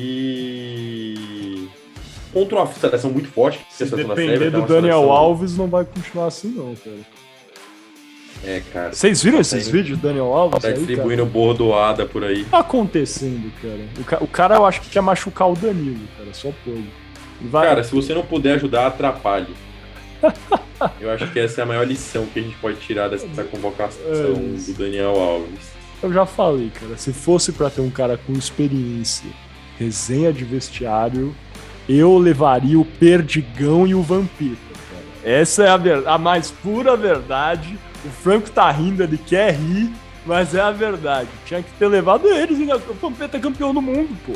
E 0.00 1.68
contra 2.32 2.56
uma 2.56 2.66
seleção 2.68 3.10
muito 3.10 3.28
forte, 3.28 3.60
se 3.68 3.84
depender 3.84 4.50
do 4.50 4.62
Daniel 4.62 4.98
seleção... 5.00 5.10
Alves, 5.12 5.56
não 5.56 5.66
vai 5.66 5.84
continuar 5.84 6.26
assim, 6.26 6.48
não, 6.50 6.74
cara. 6.76 6.98
É, 8.44 8.62
cara. 8.72 8.92
Vocês 8.92 9.20
viram 9.20 9.38
tá 9.38 9.40
esses 9.40 9.66
indo, 9.66 9.72
vídeos 9.72 9.98
do 9.98 10.06
Daniel 10.06 10.32
Alves? 10.32 10.62
Tá 10.62 10.68
aí, 10.68 10.74
distribuindo 10.74 11.24
cara? 11.24 11.32
bordoada 11.32 12.06
por 12.06 12.22
aí. 12.22 12.42
O 12.42 12.44
que 12.44 12.50
tá 12.50 12.58
acontecendo, 12.60 13.52
cara? 13.60 13.80
O, 13.98 14.04
ca... 14.04 14.18
o, 14.22 14.26
cara 14.28 14.54
eu 14.54 14.64
acho 14.64 14.80
que 14.82 14.90
quer 14.90 15.00
machucar 15.00 15.50
o 15.50 15.56
Danilo, 15.56 16.06
cara. 16.16 16.32
Só 16.32 16.52
pode. 16.64 16.84
Vai... 17.40 17.66
Cara, 17.66 17.82
se 17.82 17.92
você 17.92 18.14
não 18.14 18.22
puder 18.22 18.54
ajudar, 18.54 18.86
atrapalhe. 18.86 19.52
eu 21.00 21.10
acho 21.10 21.32
que 21.32 21.40
essa 21.40 21.60
é 21.60 21.64
a 21.64 21.66
maior 21.66 21.84
lição 21.84 22.26
que 22.26 22.38
a 22.38 22.42
gente 22.42 22.56
pode 22.56 22.78
tirar 22.78 23.08
dessa 23.08 23.42
convocação 23.44 24.00
é 24.04 24.12
do 24.12 24.74
Daniel 24.74 25.16
Alves. 25.16 25.72
Eu 26.00 26.12
já 26.12 26.24
falei, 26.24 26.70
cara. 26.70 26.96
Se 26.96 27.12
fosse 27.12 27.50
para 27.50 27.70
ter 27.70 27.80
um 27.80 27.90
cara 27.90 28.16
com 28.16 28.32
experiência, 28.32 29.28
resenha 29.78 30.32
de 30.32 30.44
vestiário, 30.44 31.34
eu 31.88 32.18
levaria 32.18 32.78
o 32.78 32.84
Perdigão 32.84 33.86
e 33.86 33.94
o 33.94 34.02
Vampiro. 34.02 34.58
Cara. 34.90 35.34
Essa 35.34 35.64
é 35.64 35.68
a, 35.68 36.14
a 36.14 36.18
mais 36.18 36.50
pura 36.50 36.96
verdade 36.96 37.78
o 38.04 38.10
Franco 38.10 38.50
tá 38.50 38.70
rindo, 38.70 39.02
ele 39.02 39.18
quer 39.18 39.54
rir, 39.54 39.90
mas 40.24 40.54
é 40.54 40.60
a 40.60 40.70
verdade. 40.70 41.28
Tinha 41.44 41.62
que 41.62 41.70
ter 41.72 41.88
levado 41.88 42.28
eles, 42.28 42.58
ainda. 42.58 42.76
O 42.76 42.94
Vampeta 42.94 43.36
é 43.36 43.40
campeão 43.40 43.74
do 43.74 43.82
mundo, 43.82 44.16
pô. 44.24 44.32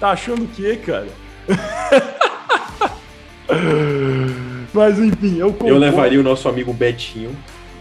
Tá 0.00 0.10
achando 0.10 0.44
o 0.44 0.48
quê, 0.48 0.76
cara? 0.76 1.08
mas 4.72 4.98
enfim, 4.98 5.38
eu 5.38 5.52
concordo. 5.52 5.74
Eu 5.74 5.78
levaria 5.78 6.20
o 6.20 6.22
nosso 6.22 6.48
amigo 6.48 6.72
Betinho. 6.72 7.36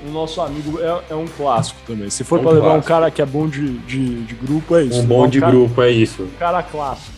O 0.06 0.12
nosso 0.12 0.42
amigo 0.42 0.80
é, 0.80 1.02
é 1.12 1.16
um 1.16 1.28
clássico 1.28 1.80
também. 1.86 2.10
Se 2.10 2.24
for 2.24 2.38
é 2.38 2.40
um 2.40 2.44
pra 2.44 2.52
levar 2.52 2.66
clássico. 2.66 2.86
um 2.86 2.88
cara 2.88 3.12
que 3.12 3.22
é 3.22 3.26
bom 3.26 3.48
de, 3.48 3.78
de, 3.80 4.24
de 4.24 4.36
grupo, 4.36 4.76
é 4.76 4.84
isso. 4.84 5.00
Um 5.00 5.06
bom 5.06 5.26
um 5.26 5.30
de 5.30 5.40
cara, 5.40 5.52
grupo, 5.52 5.82
é 5.82 5.92
isso. 5.92 6.24
Um 6.24 6.38
cara 6.40 6.64
clássico. 6.64 7.12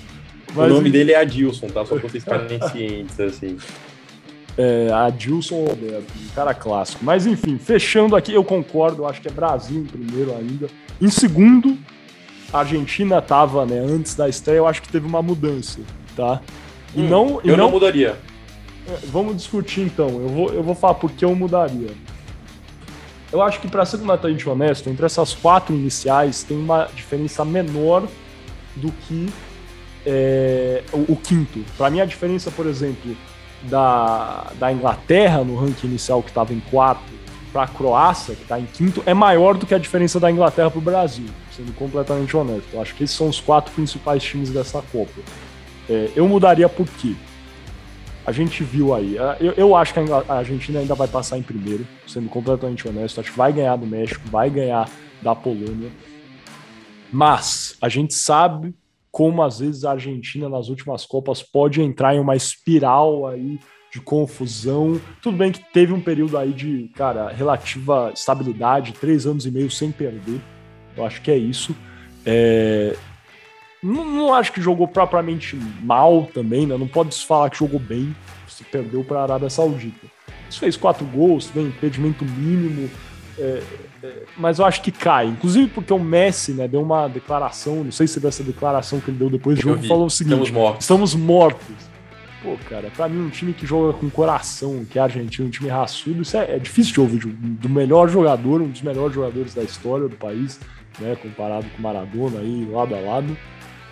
Mas, 0.54 0.66
o 0.66 0.76
nome 0.76 0.90
enfim... 0.90 0.92
dele 0.92 1.12
é 1.14 1.16
Adilson, 1.16 1.68
tá? 1.68 1.86
Só 1.86 1.96
pra 1.96 2.10
vocês 2.10 2.24
ficarem 2.24 2.60
cientes, 2.70 3.20
assim 3.20 3.58
é, 4.58 4.92
Adilson 4.92 5.66
Roberto, 5.66 6.06
um 6.16 6.36
cara 6.36 6.54
clássico. 6.54 7.04
Mas 7.04 7.26
enfim, 7.26 7.58
fechando 7.58 8.16
aqui, 8.16 8.34
eu 8.34 8.44
concordo, 8.44 9.04
eu 9.04 9.08
acho 9.08 9.22
que 9.22 9.28
é 9.28 9.32
Brasil 9.32 9.82
em 9.82 9.86
primeiro 9.86 10.36
ainda. 10.36 10.68
Em 11.02 11.10
segundo, 11.10 11.78
a 12.52 12.60
Argentina 12.60 13.18
estava, 13.18 13.66
né, 13.66 13.80
antes 13.80 14.16
da 14.16 14.30
estreia, 14.30 14.58
eu 14.58 14.68
acho 14.68 14.82
que 14.82 14.90
teve 14.90 15.08
uma 15.08 15.22
mudança, 15.22 15.80
tá? 16.16 16.42
E 16.96 17.02
hum, 17.02 17.10
não, 17.10 17.42
e 17.44 17.50
eu 17.50 17.58
não, 17.58 17.66
não 17.66 17.72
mudaria. 17.72 18.16
É, 18.88 18.98
vamos 19.06 19.38
discutir 19.38 19.82
então. 19.82 20.10
Eu 20.10 20.30
vou, 20.30 20.50
eu 20.54 20.64
vou 20.64 20.76
falar 20.76 20.96
por 20.96 21.12
que 21.12 21.26
eu 21.26 21.34
mudaria. 21.34 21.90
Eu 23.34 23.42
acho 23.42 23.60
que, 23.60 23.68
para 23.68 23.84
ser 23.84 23.98
completamente 23.98 24.48
honesto, 24.48 24.88
entre 24.92 25.04
essas 25.04 25.34
quatro 25.34 25.74
iniciais 25.74 26.44
tem 26.44 26.56
uma 26.56 26.88
diferença 26.94 27.44
menor 27.44 28.08
do 28.76 28.92
que 28.92 29.28
é, 30.06 30.84
o, 30.94 31.14
o 31.14 31.16
quinto. 31.16 31.66
Para 31.76 31.90
mim, 31.90 32.00
a 32.00 32.06
diferença, 32.06 32.52
por 32.52 32.68
exemplo, 32.68 33.18
da, 33.64 34.52
da 34.60 34.72
Inglaterra 34.72 35.44
no 35.44 35.56
ranking 35.56 35.88
inicial, 35.88 36.22
que 36.22 36.30
estava 36.30 36.54
em 36.54 36.60
quarto, 36.60 37.12
para 37.52 37.64
a 37.64 37.68
Croácia, 37.68 38.36
que 38.36 38.44
está 38.44 38.60
em 38.60 38.68
quinto, 38.68 39.02
é 39.04 39.16
maior 39.16 39.58
do 39.58 39.66
que 39.66 39.74
a 39.74 39.80
diferença 39.80 40.20
da 40.20 40.30
Inglaterra 40.30 40.70
para 40.70 40.80
o 40.80 40.82
Brasil, 40.82 41.26
sendo 41.56 41.74
completamente 41.74 42.38
honesto. 42.38 42.68
Eu 42.72 42.82
acho 42.82 42.94
que 42.94 43.04
esses 43.04 43.16
são 43.16 43.30
os 43.30 43.40
quatro 43.40 43.74
principais 43.74 44.22
times 44.24 44.52
dessa 44.52 44.84
Copa. 44.92 45.22
É, 45.90 46.12
eu 46.16 46.28
mudaria 46.28 46.70
por 46.70 46.88
quê? 46.88 47.16
A 48.26 48.32
gente 48.32 48.64
viu 48.64 48.94
aí. 48.94 49.18
Eu, 49.40 49.52
eu 49.54 49.76
acho 49.76 49.94
que 49.94 50.00
a 50.00 50.34
Argentina 50.34 50.80
ainda 50.80 50.96
vai 50.96 51.08
passar 51.08 51.38
em 51.38 51.44
primeiro, 51.44 51.86
sendo 52.08 52.30
completamente 52.30 52.88
honesto. 52.88 53.20
Acho 53.20 53.32
que 53.32 53.38
vai 53.38 53.52
ganhar 53.52 53.76
do 53.76 53.86
México, 53.86 54.22
vai 54.30 54.50
ganhar 54.50 54.90
da 55.22 55.36
Polônia. 55.36 55.92
Mas 57.12 57.78
a 57.82 57.90
gente 57.90 58.14
sabe 58.14 58.74
como 59.12 59.44
às 59.44 59.60
vezes 59.60 59.86
a 59.86 59.92
Argentina 59.92 60.50
nas 60.50 60.70
últimas 60.70 61.06
Copas 61.06 61.44
pode 61.44 61.82
entrar 61.82 62.16
em 62.16 62.20
uma 62.20 62.36
espiral 62.36 63.28
aí 63.28 63.60
de 63.92 64.02
confusão. 64.02 65.00
Tudo 65.22 65.38
bem 65.38 65.52
que 65.52 65.64
teve 65.72 65.94
um 65.94 66.02
período 66.02 66.36
aí 66.36 66.52
de, 66.52 66.90
cara, 66.96 67.30
relativa 67.30 68.12
estabilidade, 68.12 68.94
três 68.94 69.28
anos 69.28 69.46
e 69.46 69.52
meio 69.52 69.70
sem 69.70 69.92
perder. 69.92 70.42
Eu 70.98 71.06
acho 71.06 71.22
que 71.22 71.30
é 71.30 71.38
isso. 71.38 71.76
É... 72.26 72.96
Não, 73.84 74.06
não, 74.06 74.34
acho 74.34 74.54
que 74.54 74.62
jogou 74.62 74.88
propriamente 74.88 75.60
mal 75.82 76.30
também, 76.34 76.66
né? 76.66 76.78
Não 76.78 76.88
pode 76.88 77.14
se 77.14 77.26
falar 77.26 77.50
que 77.50 77.58
jogou 77.58 77.80
bem. 77.80 78.16
Se 78.48 78.64
perdeu 78.64 79.04
para 79.04 79.20
a 79.20 79.24
Arábia 79.24 79.50
Saudita. 79.50 80.08
Isso 80.50 80.60
fez 80.60 80.78
quatro 80.78 81.06
gols, 81.06 81.48
teve 81.48 81.68
impedimento 81.68 82.24
mínimo. 82.24 82.90
É, 83.38 83.64
mas 84.38 84.60
eu 84.60 84.66
acho 84.66 84.82
que 84.82 84.92
cai. 84.92 85.28
Inclusive 85.28 85.68
porque 85.68 85.92
o 85.92 86.00
Messi, 86.00 86.52
né, 86.54 86.68
deu 86.68 86.82
uma 86.82 87.08
declaração, 87.08 87.84
não 87.84 87.92
sei 87.92 88.08
se 88.08 88.20
dessa 88.20 88.44
declaração 88.44 89.00
que 89.00 89.10
ele 89.10 89.18
deu 89.18 89.30
depois 89.30 89.58
do 89.58 89.62
jogo, 89.64 89.84
falou 89.84 90.06
o 90.06 90.10
seguinte: 90.10 90.34
estamos 90.34 90.52
mortos. 90.52 90.84
Estamos 90.84 91.16
mortos. 91.16 91.76
pô, 92.44 92.58
cara, 92.70 92.92
pra 92.96 93.08
mim 93.08 93.26
um 93.26 93.30
time 93.30 93.54
que 93.54 93.66
joga 93.66 93.98
com 93.98 94.10
coração, 94.10 94.86
que 94.90 95.00
é 95.00 95.02
argentino, 95.02 95.48
um 95.48 95.52
time 95.52 95.70
raçudo, 95.70 96.22
isso 96.22 96.38
é, 96.38 96.56
é 96.56 96.60
difícil 96.60 96.94
de 96.94 97.00
ouvir, 97.02 97.26
do 97.26 97.70
melhor 97.70 98.10
jogador, 98.10 98.62
um 98.62 98.70
dos 98.70 98.82
melhores 98.82 99.16
jogadores 99.16 99.54
da 99.54 99.64
história 99.64 100.08
do 100.08 100.16
país, 100.16 100.60
né, 101.00 101.16
comparado 101.16 101.66
com 101.76 101.82
Maradona 101.82 102.40
aí, 102.40 102.68
lado 102.70 102.94
a 102.94 103.00
lado, 103.00 103.38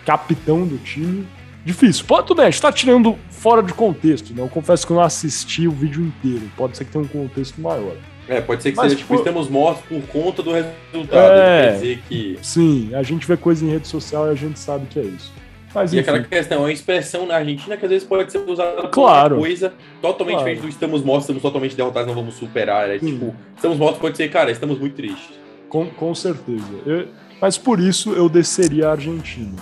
capitão 0.04 0.66
do 0.66 0.78
time, 0.78 1.26
difícil. 1.64 2.04
Pode, 2.06 2.26
tudo 2.26 2.38
bem, 2.38 2.46
a 2.46 2.50
gente 2.50 2.62
tá 2.62 2.72
tirando 2.72 3.18
fora 3.30 3.62
de 3.62 3.72
contexto, 3.72 4.34
né, 4.34 4.42
eu 4.42 4.48
confesso 4.48 4.86
que 4.86 4.92
eu 4.92 4.96
não 4.96 5.02
assisti 5.02 5.66
o 5.66 5.72
vídeo 5.72 6.02
inteiro, 6.02 6.50
pode 6.56 6.76
ser 6.76 6.84
que 6.84 6.92
tenha 6.92 7.04
um 7.04 7.08
contexto 7.08 7.60
maior. 7.60 7.96
É, 8.28 8.40
pode 8.40 8.62
ser 8.62 8.70
que 8.70 8.76
Mas, 8.76 8.92
seja, 8.92 9.02
tipo, 9.02 9.14
estamos 9.16 9.48
mortos 9.48 9.84
por 9.84 10.00
conta 10.02 10.42
do 10.42 10.52
resultado, 10.52 11.32
é, 11.32 11.62
quer 11.62 11.72
dizer 11.74 12.02
que... 12.08 12.38
Sim, 12.40 12.94
a 12.94 13.02
gente 13.02 13.26
vê 13.26 13.36
coisa 13.36 13.64
em 13.64 13.70
rede 13.70 13.88
social 13.88 14.28
e 14.28 14.30
a 14.30 14.34
gente 14.34 14.58
sabe 14.58 14.86
que 14.86 14.98
é 14.98 15.02
isso. 15.02 15.32
Mas, 15.74 15.92
e 15.92 15.96
enfim. 15.96 16.10
aquela 16.10 16.22
questão, 16.24 16.58
é 16.58 16.60
uma 16.60 16.72
expressão 16.72 17.26
na 17.26 17.36
Argentina 17.36 17.76
que 17.76 17.84
às 17.84 17.90
vezes 17.90 18.06
pode 18.06 18.30
ser 18.30 18.38
usada 18.38 18.88
claro. 18.88 19.38
coisa 19.38 19.72
totalmente 20.00 20.36
claro. 20.36 20.50
diferente 20.50 20.62
do 20.62 20.68
estamos 20.68 21.02
mortos, 21.02 21.24
estamos 21.24 21.42
totalmente 21.42 21.74
derrotados, 21.74 22.06
não 22.06 22.14
vamos 22.14 22.34
superar. 22.34 22.90
É 22.90 22.98
tipo, 22.98 23.34
estamos 23.56 23.78
mortos 23.78 23.98
pode 23.98 24.16
ser, 24.16 24.28
cara, 24.28 24.50
estamos 24.50 24.78
muito 24.78 24.94
tristes. 24.94 25.34
Com, 25.68 25.86
com 25.86 26.14
certeza. 26.14 26.62
Eu, 26.84 27.08
mas 27.40 27.56
por 27.56 27.80
isso 27.80 28.12
eu 28.12 28.28
desceria 28.28 28.88
a 28.88 28.92
Argentina. 28.92 29.56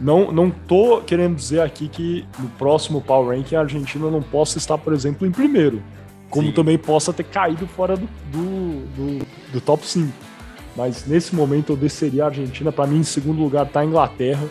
Não, 0.00 0.30
não 0.30 0.50
tô 0.50 1.00
querendo 1.00 1.34
dizer 1.34 1.60
aqui 1.60 1.88
que 1.88 2.24
no 2.38 2.48
próximo 2.50 3.00
Power 3.00 3.36
Ranking 3.36 3.56
a 3.56 3.60
Argentina 3.60 4.10
não 4.10 4.22
possa 4.22 4.58
estar, 4.58 4.78
por 4.78 4.92
exemplo, 4.92 5.26
em 5.26 5.30
primeiro. 5.30 5.82
Como 6.30 6.48
Sim. 6.48 6.52
também 6.52 6.78
possa 6.78 7.12
ter 7.12 7.24
caído 7.24 7.66
fora 7.66 7.96
do, 7.96 8.06
do, 8.30 8.86
do, 8.94 9.26
do 9.52 9.60
top 9.60 9.86
5. 9.86 10.12
Mas 10.76 11.06
nesse 11.06 11.34
momento 11.34 11.72
eu 11.72 11.76
desceria 11.76 12.24
a 12.24 12.26
Argentina. 12.26 12.70
Para 12.70 12.86
mim, 12.86 12.98
em 12.98 13.04
segundo 13.04 13.42
lugar, 13.42 13.66
tá 13.66 13.80
a 13.80 13.84
Inglaterra 13.84 14.46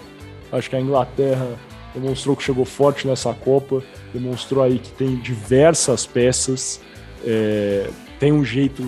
Acho 0.52 0.70
que 0.70 0.76
a 0.76 0.82
Inglaterra 0.82 1.48
demonstrou 1.94 2.36
que 2.36 2.44
chegou 2.44 2.64
forte 2.64 3.08
nessa 3.08 3.34
Copa, 3.34 3.84
demonstrou 4.14 4.64
aí 4.64 4.80
que 4.80 4.92
tem 4.92 5.18
diversas 5.18 6.06
peças, 6.06 6.80
é, 7.26 7.90
tem 8.20 8.32
um 8.32 8.46
jeito 8.46 8.84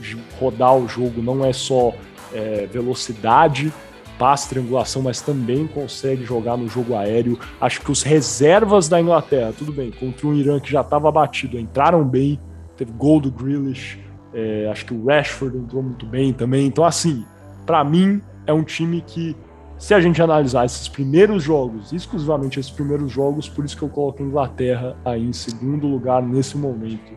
de 0.00 0.18
rodar 0.40 0.76
o 0.76 0.88
jogo, 0.88 1.22
não 1.22 1.44
é 1.44 1.52
só 1.52 1.94
é, 2.32 2.66
velocidade, 2.66 3.72
passe, 4.22 4.48
triangulação, 4.48 5.02
mas 5.02 5.20
também 5.20 5.66
consegue 5.66 6.24
jogar 6.24 6.56
no 6.56 6.68
jogo 6.68 6.94
aéreo. 6.94 7.36
Acho 7.60 7.80
que 7.80 7.90
os 7.90 8.04
reservas 8.04 8.88
da 8.88 9.00
Inglaterra, 9.00 9.52
tudo 9.52 9.72
bem, 9.72 9.90
contra 9.90 10.28
um 10.28 10.32
Irã 10.32 10.60
que 10.60 10.70
já 10.70 10.80
estava 10.80 11.10
batido, 11.10 11.58
entraram 11.58 12.04
bem, 12.04 12.38
teve 12.76 12.92
gol 12.92 13.20
do 13.20 13.32
Grealish, 13.32 13.98
é, 14.32 14.68
acho 14.70 14.86
que 14.86 14.94
o 14.94 15.06
Rashford 15.06 15.58
entrou 15.58 15.82
muito 15.82 16.06
bem 16.06 16.32
também. 16.32 16.68
Então, 16.68 16.84
assim, 16.84 17.24
para 17.66 17.82
mim, 17.82 18.22
é 18.46 18.52
um 18.52 18.62
time 18.62 19.02
que 19.04 19.36
se 19.76 19.92
a 19.92 20.00
gente 20.00 20.22
analisar 20.22 20.66
esses 20.66 20.86
primeiros 20.86 21.42
jogos, 21.42 21.92
exclusivamente 21.92 22.60
esses 22.60 22.70
primeiros 22.70 23.10
jogos, 23.10 23.48
por 23.48 23.64
isso 23.64 23.76
que 23.76 23.82
eu 23.82 23.88
coloco 23.88 24.22
a 24.22 24.26
Inglaterra 24.26 24.96
aí 25.04 25.20
em 25.20 25.32
segundo 25.32 25.88
lugar 25.88 26.22
nesse 26.22 26.56
momento. 26.56 27.12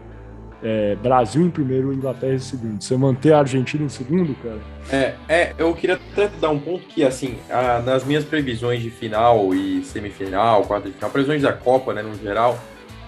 É, 0.68 0.96
Brasil 0.96 1.46
em 1.46 1.52
primeiro, 1.52 1.94
Inglaterra 1.94 2.34
em 2.34 2.40
segundo. 2.40 2.84
Você 2.84 2.98
manter 2.98 3.34
a 3.34 3.40
Argentina 3.40 3.86
em 3.86 3.90
segundo, 3.90 4.34
cara? 4.42 4.58
É, 4.90 5.14
é 5.30 5.54
eu 5.60 5.72
queria 5.76 5.96
até 5.96 6.28
dar 6.42 6.50
um 6.50 6.58
ponto 6.58 6.88
que, 6.88 7.04
assim, 7.04 7.38
a, 7.52 7.80
nas 7.82 8.04
minhas 8.04 8.24
previsões 8.24 8.82
de 8.82 8.90
final 8.90 9.54
e 9.54 9.84
semifinal, 9.84 10.64
quarta 10.64 10.90
de 10.90 10.96
final, 10.96 11.12
previsões 11.12 11.44
da 11.44 11.54
Copa, 11.54 11.94
né, 11.94 12.02
no 12.02 12.16
geral, 12.16 12.58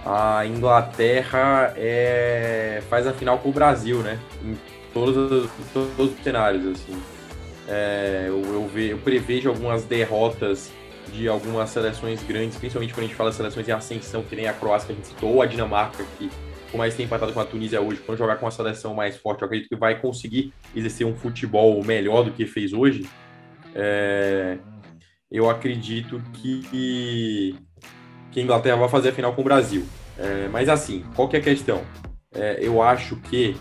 a 0.06 0.46
Inglaterra 0.46 1.74
é, 1.76 2.84
faz 2.92 3.08
a 3.08 3.12
final 3.12 3.40
com 3.40 3.50
o 3.50 3.52
Brasil, 3.52 4.04
né? 4.04 4.20
Em 4.46 4.56
todos, 4.94 5.50
todos 5.74 6.12
os 6.12 6.24
cenários, 6.24 6.64
assim. 6.68 7.02
É, 7.68 8.26
eu, 8.28 8.40
eu, 8.54 8.68
ve, 8.68 8.90
eu 8.90 9.00
prevejo 9.00 9.50
algumas 9.50 9.84
derrotas 9.84 10.72
de 11.12 11.28
algumas 11.28 11.72
seleções 11.72 12.22
grandes, 12.22 12.56
principalmente 12.56 12.94
quando 12.94 13.06
a 13.06 13.08
gente 13.08 13.17
fala 13.17 13.32
de 13.32 13.36
seleções 13.36 13.67
em 13.67 13.72
ascensão, 13.72 14.22
que 14.22 14.36
nem 14.36 14.48
a 14.48 14.54
Croácia 14.54 14.86
que 14.86 14.93
a 14.93 14.96
gente 14.96 15.08
citou, 15.08 15.34
ou 15.34 15.41
a 15.41 15.48
Dinamarca, 15.48 16.06
que 16.20 16.30
que 16.86 16.98
tenha 16.98 17.06
empatado 17.06 17.34
com 17.34 17.40
a 17.40 17.46
Tunísia 17.46 17.82
hoje, 17.82 18.02
quando 18.06 18.18
jogar 18.18 18.38
com 18.38 18.46
uma 18.46 18.52
seleção 18.52 18.94
mais 18.94 19.18
forte, 19.18 19.42
eu 19.42 19.46
acredito 19.46 19.70
que 19.70 19.76
vai 19.76 20.00
conseguir 20.00 20.54
exercer 20.76 21.06
um 21.06 21.16
futebol 21.16 21.84
melhor 21.84 22.24
do 22.24 22.32
que 22.32 22.46
fez 22.46 22.74
hoje. 22.74 23.08
É, 23.76 24.58
eu 25.32 25.50
acredito 25.50 26.22
que, 26.34 27.56
que 28.32 28.40
a 28.40 28.44
Inglaterra 28.44 28.78
vai 28.78 28.90
fazer 28.90 29.10
a 29.10 29.13
final 29.13 29.34
com 29.34 29.42
o 29.42 29.44
Brasil. 29.44 29.86
É, 30.18 30.48
mas 30.48 30.70
assim, 30.70 31.04
qual 31.16 31.28
que 31.28 31.36
é 31.36 31.40
a 31.40 31.44
questão? 31.44 31.82
É, 32.34 32.58
eu 32.62 32.82
acho 32.82 33.16
que 33.18 33.56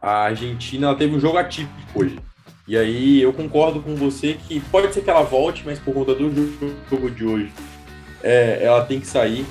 a 0.00 0.24
Argentina 0.24 0.94
teve 0.94 1.14
um 1.14 1.20
jogo 1.20 1.38
atípico 1.38 2.00
hoje. 2.00 2.18
E 2.66 2.76
aí 2.76 3.20
eu 3.20 3.32
concordo 3.32 3.80
com 3.80 3.96
você 3.96 4.34
que 4.34 4.60
pode 4.60 4.94
ser 4.94 5.02
que 5.02 5.10
ela 5.10 5.22
volte, 5.22 5.62
mas 5.66 5.78
por 5.78 5.92
conta 5.92 6.14
do 6.14 6.30
jogo 6.88 7.10
de 7.10 7.24
hoje, 7.24 7.52
é, 8.22 8.64
ela 8.64 8.84
tem 8.84 9.00
que 9.00 9.06
sair. 9.06 9.44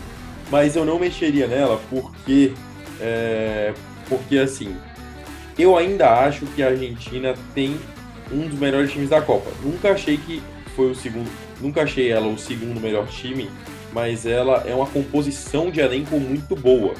Mas 0.50 0.76
eu 0.76 0.84
não 0.84 1.00
mexeria 1.00 1.48
nela 1.48 1.80
porque, 1.90 2.54
é, 3.00 3.74
porque 4.08 4.38
assim, 4.38 4.76
eu 5.58 5.78
ainda 5.78 6.10
acho 6.26 6.46
que 6.48 6.64
a 6.64 6.68
Argentina 6.68 7.36
tem 7.54 7.78
um 8.32 8.48
dos 8.48 8.58
melhores 8.58 8.92
times 8.92 9.10
da 9.10 9.22
Copa. 9.22 9.52
Nunca 9.64 9.92
achei 9.92 10.18
que 10.18 10.42
foi 10.76 10.92
o 10.92 10.96
segundo, 10.96 11.30
nunca 11.62 11.84
achei 11.84 12.10
ela 12.10 12.28
o 12.28 12.38
segundo 12.38 12.80
melhor 12.80 13.08
time, 13.08 13.50
mas 13.92 14.26
ela 14.26 14.64
é 14.66 14.74
uma 14.74 14.88
composição 14.88 15.70
de 15.70 15.80
elenco 15.80 16.20
muito 16.20 16.56
boa. 16.56 16.94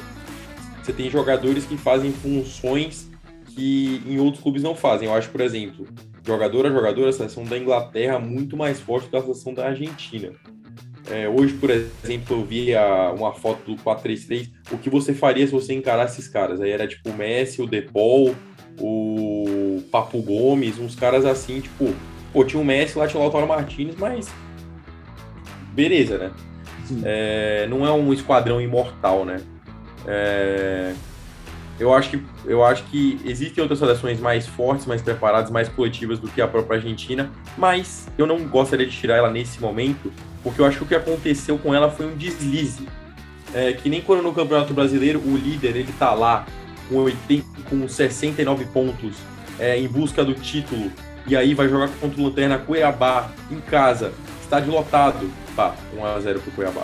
Você 0.82 0.92
tem 0.92 1.10
jogadores 1.10 1.64
que 1.64 1.76
fazem 1.76 2.12
funções 2.12 3.10
que 3.46 4.02
em 4.06 4.18
outros 4.18 4.42
clubes 4.42 4.62
não 4.62 4.74
fazem. 4.74 5.08
Eu 5.08 5.14
acho, 5.14 5.30
por 5.30 5.40
exemplo, 5.40 5.86
jogador 6.26 6.66
a 6.66 6.70
jogador, 6.70 7.08
a 7.08 7.12
seleção 7.12 7.44
da 7.44 7.58
Inglaterra 7.58 8.18
muito 8.18 8.56
mais 8.56 8.80
forte 8.80 9.08
que 9.08 9.16
a 9.16 9.22
seleção 9.22 9.54
da 9.54 9.66
Argentina. 9.66 10.32
É, 11.10 11.28
hoje, 11.28 11.54
por 11.54 11.70
exemplo, 11.70 12.36
eu 12.36 12.44
vi 12.44 12.74
a, 12.74 13.12
uma 13.12 13.32
foto 13.32 13.74
do 13.74 13.82
4-3-3. 13.82 14.50
O 14.70 14.78
que 14.78 14.88
você 14.88 15.12
faria 15.12 15.44
se 15.46 15.52
você 15.52 15.74
encarasse 15.74 16.20
esses 16.20 16.30
caras? 16.30 16.60
Aí 16.60 16.70
era 16.70 16.86
tipo 16.86 17.10
o 17.10 17.16
Messi, 17.16 17.60
o 17.60 17.66
Depol, 17.66 18.34
o 18.78 19.82
Papo 19.90 20.22
Gomes, 20.22 20.78
uns 20.78 20.94
caras 20.94 21.24
assim, 21.24 21.60
tipo, 21.60 21.92
pô, 22.32 22.44
tinha 22.44 22.62
o 22.62 22.64
Messi 22.64 22.96
lá, 22.96 23.08
tinha 23.08 23.18
o 23.18 23.22
Lautaro 23.22 23.46
Martinez, 23.46 23.96
mas 23.96 24.32
beleza, 25.72 26.18
né? 26.18 26.30
É, 27.04 27.66
não 27.68 27.86
é 27.86 27.92
um 27.92 28.12
esquadrão 28.12 28.60
imortal, 28.60 29.24
né? 29.24 29.40
É, 30.06 30.94
eu 31.80 31.94
acho 31.94 32.10
que 32.10 32.22
eu 32.44 32.62
acho 32.62 32.84
que 32.84 33.18
existem 33.24 33.62
outras 33.62 33.78
seleções 33.78 34.20
mais 34.20 34.46
fortes, 34.46 34.84
mais 34.84 35.00
preparadas, 35.00 35.50
mais 35.50 35.68
coletivas 35.68 36.18
do 36.18 36.28
que 36.28 36.42
a 36.42 36.46
própria 36.46 36.76
Argentina, 36.76 37.30
mas 37.56 38.06
eu 38.18 38.26
não 38.26 38.46
gostaria 38.46 38.86
de 38.86 38.94
tirar 38.94 39.16
ela 39.16 39.30
nesse 39.30 39.60
momento, 39.60 40.12
porque 40.42 40.60
eu 40.60 40.66
acho 40.66 40.76
que 40.76 40.84
o 40.84 40.86
que 40.86 40.94
aconteceu 40.94 41.58
com 41.58 41.74
ela 41.74 41.90
foi 41.90 42.06
um 42.06 42.14
deslize. 42.14 42.86
É, 43.54 43.72
que 43.72 43.88
nem 43.88 44.00
quando 44.00 44.22
no 44.22 44.32
Campeonato 44.32 44.72
Brasileiro 44.74 45.18
o 45.18 45.36
líder 45.36 45.74
ele 45.74 45.92
tá 45.98 46.12
lá 46.12 46.46
com, 46.88 46.96
80, 46.96 47.46
com 47.68 47.88
69 47.88 48.66
pontos 48.66 49.16
é, 49.58 49.76
em 49.76 49.88
busca 49.88 50.24
do 50.24 50.34
título 50.34 50.92
e 51.26 51.34
aí 51.34 51.54
vai 51.54 51.68
jogar 51.68 51.88
contra 52.00 52.20
o 52.20 52.24
Lanterna 52.24 52.58
Cuiabá 52.58 53.30
em 53.50 53.60
casa, 53.60 54.12
estádio 54.40 54.72
lotado, 54.72 55.30
pá, 55.56 55.74
1x0 55.96 56.40
pro 56.40 56.52
Cuiabá. 56.52 56.82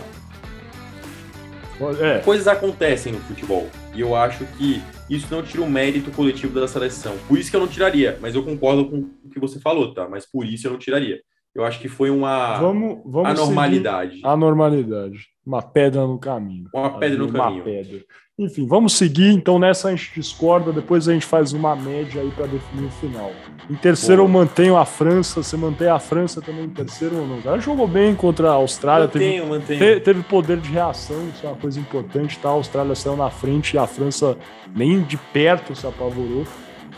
É. 2.00 2.20
Coisas 2.20 2.48
acontecem 2.48 3.12
no 3.12 3.20
futebol. 3.20 3.68
E 3.94 4.00
eu 4.00 4.14
acho 4.14 4.44
que 4.56 4.82
isso 5.08 5.26
não 5.30 5.42
tira 5.42 5.62
o 5.62 5.70
mérito 5.70 6.10
coletivo 6.10 6.58
da 6.58 6.66
seleção. 6.66 7.16
Por 7.28 7.38
isso 7.38 7.50
que 7.50 7.56
eu 7.56 7.60
não 7.60 7.68
tiraria, 7.68 8.18
mas 8.20 8.34
eu 8.34 8.42
concordo 8.42 8.88
com 8.88 9.10
o 9.24 9.30
que 9.30 9.38
você 9.38 9.60
falou, 9.60 9.92
tá? 9.92 10.08
Mas 10.08 10.26
por 10.26 10.44
isso 10.46 10.66
eu 10.66 10.72
não 10.72 10.78
tiraria. 10.78 11.20
Eu 11.56 11.64
acho 11.64 11.80
que 11.80 11.88
foi 11.88 12.10
uma 12.10 12.58
vamos, 12.58 12.98
vamos 13.06 13.30
anormalidade. 13.30 14.20
Anormalidade. 14.22 15.28
Uma 15.44 15.62
pedra 15.62 16.06
no 16.06 16.18
caminho. 16.18 16.68
Uma 16.74 16.98
pedra 16.98 17.18
no 17.18 17.28
uma 17.30 17.44
caminho. 17.44 17.64
Pedra. 17.64 18.04
Enfim, 18.38 18.66
vamos 18.66 18.92
seguir. 18.92 19.32
Então, 19.32 19.58
nessa 19.58 19.88
a 19.88 19.90
gente 19.92 20.12
discorda. 20.14 20.70
Depois 20.70 21.08
a 21.08 21.14
gente 21.14 21.24
faz 21.24 21.54
uma 21.54 21.74
média 21.74 22.20
aí 22.20 22.30
para 22.30 22.46
definir 22.46 22.84
o 22.84 22.90
final. 22.90 23.32
Em 23.70 23.74
terceiro, 23.74 24.20
Boa. 24.20 24.28
eu 24.28 24.40
mantenho 24.40 24.76
a 24.76 24.84
França. 24.84 25.42
Você 25.42 25.56
mantém 25.56 25.88
a 25.88 25.98
França 25.98 26.42
também 26.42 26.64
em 26.64 26.68
terceiro 26.68 27.16
ou 27.16 27.26
não? 27.26 27.38
Ela 27.42 27.58
jogou 27.58 27.88
bem 27.88 28.14
contra 28.14 28.50
a 28.50 28.52
Austrália. 28.52 29.06
Mantenho, 29.06 29.44
teve, 29.44 29.58
mantenho. 29.58 29.78
Te, 29.78 30.00
teve 30.00 30.22
poder 30.24 30.58
de 30.58 30.70
reação, 30.70 31.26
isso 31.30 31.46
é 31.46 31.48
uma 31.48 31.56
coisa 31.56 31.80
importante. 31.80 32.38
Tá? 32.38 32.50
A 32.50 32.52
Austrália 32.52 32.94
saiu 32.94 33.16
na 33.16 33.30
frente 33.30 33.72
e 33.72 33.78
a 33.78 33.86
França 33.86 34.36
nem 34.74 35.00
de 35.00 35.16
perto 35.16 35.74
se 35.74 35.86
apavorou. 35.86 36.44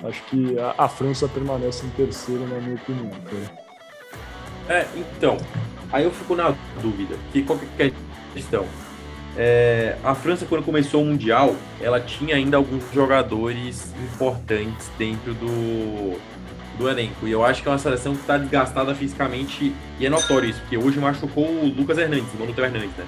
Acho 0.02 0.20
que 0.24 0.58
a, 0.58 0.74
a 0.76 0.88
França 0.88 1.28
permanece 1.28 1.86
em 1.86 1.90
terceiro, 1.90 2.44
na 2.48 2.58
minha 2.58 2.74
opinião. 2.74 3.10
É, 4.68 4.86
então. 4.96 5.36
Aí 5.90 6.04
eu 6.04 6.10
fico 6.10 6.36
na 6.36 6.54
dúvida. 6.82 7.16
Que, 7.32 7.42
qual 7.42 7.58
que 7.58 7.82
é 7.82 7.86
a 7.86 7.90
questão? 8.34 8.66
É, 9.36 9.96
a 10.02 10.14
França, 10.14 10.44
quando 10.46 10.64
começou 10.64 11.02
o 11.02 11.06
Mundial, 11.06 11.54
ela 11.80 12.00
tinha 12.00 12.34
ainda 12.34 12.56
alguns 12.56 12.82
jogadores 12.92 13.94
importantes 14.12 14.90
dentro 14.98 15.32
do, 15.34 16.18
do 16.76 16.88
elenco. 16.88 17.26
E 17.26 17.30
eu 17.30 17.44
acho 17.44 17.62
que 17.62 17.68
é 17.68 17.70
uma 17.70 17.78
seleção 17.78 18.14
que 18.14 18.20
está 18.20 18.36
desgastada 18.36 18.94
fisicamente 18.94 19.72
e 19.98 20.04
é 20.04 20.10
notório 20.10 20.48
isso, 20.48 20.60
porque 20.60 20.76
hoje 20.76 20.98
machucou 20.98 21.44
o 21.44 21.66
Lucas 21.68 21.98
Hernandes, 21.98 22.28
o 22.34 22.52
Theo 22.52 22.64
Hernandes, 22.64 22.96
né? 22.98 23.04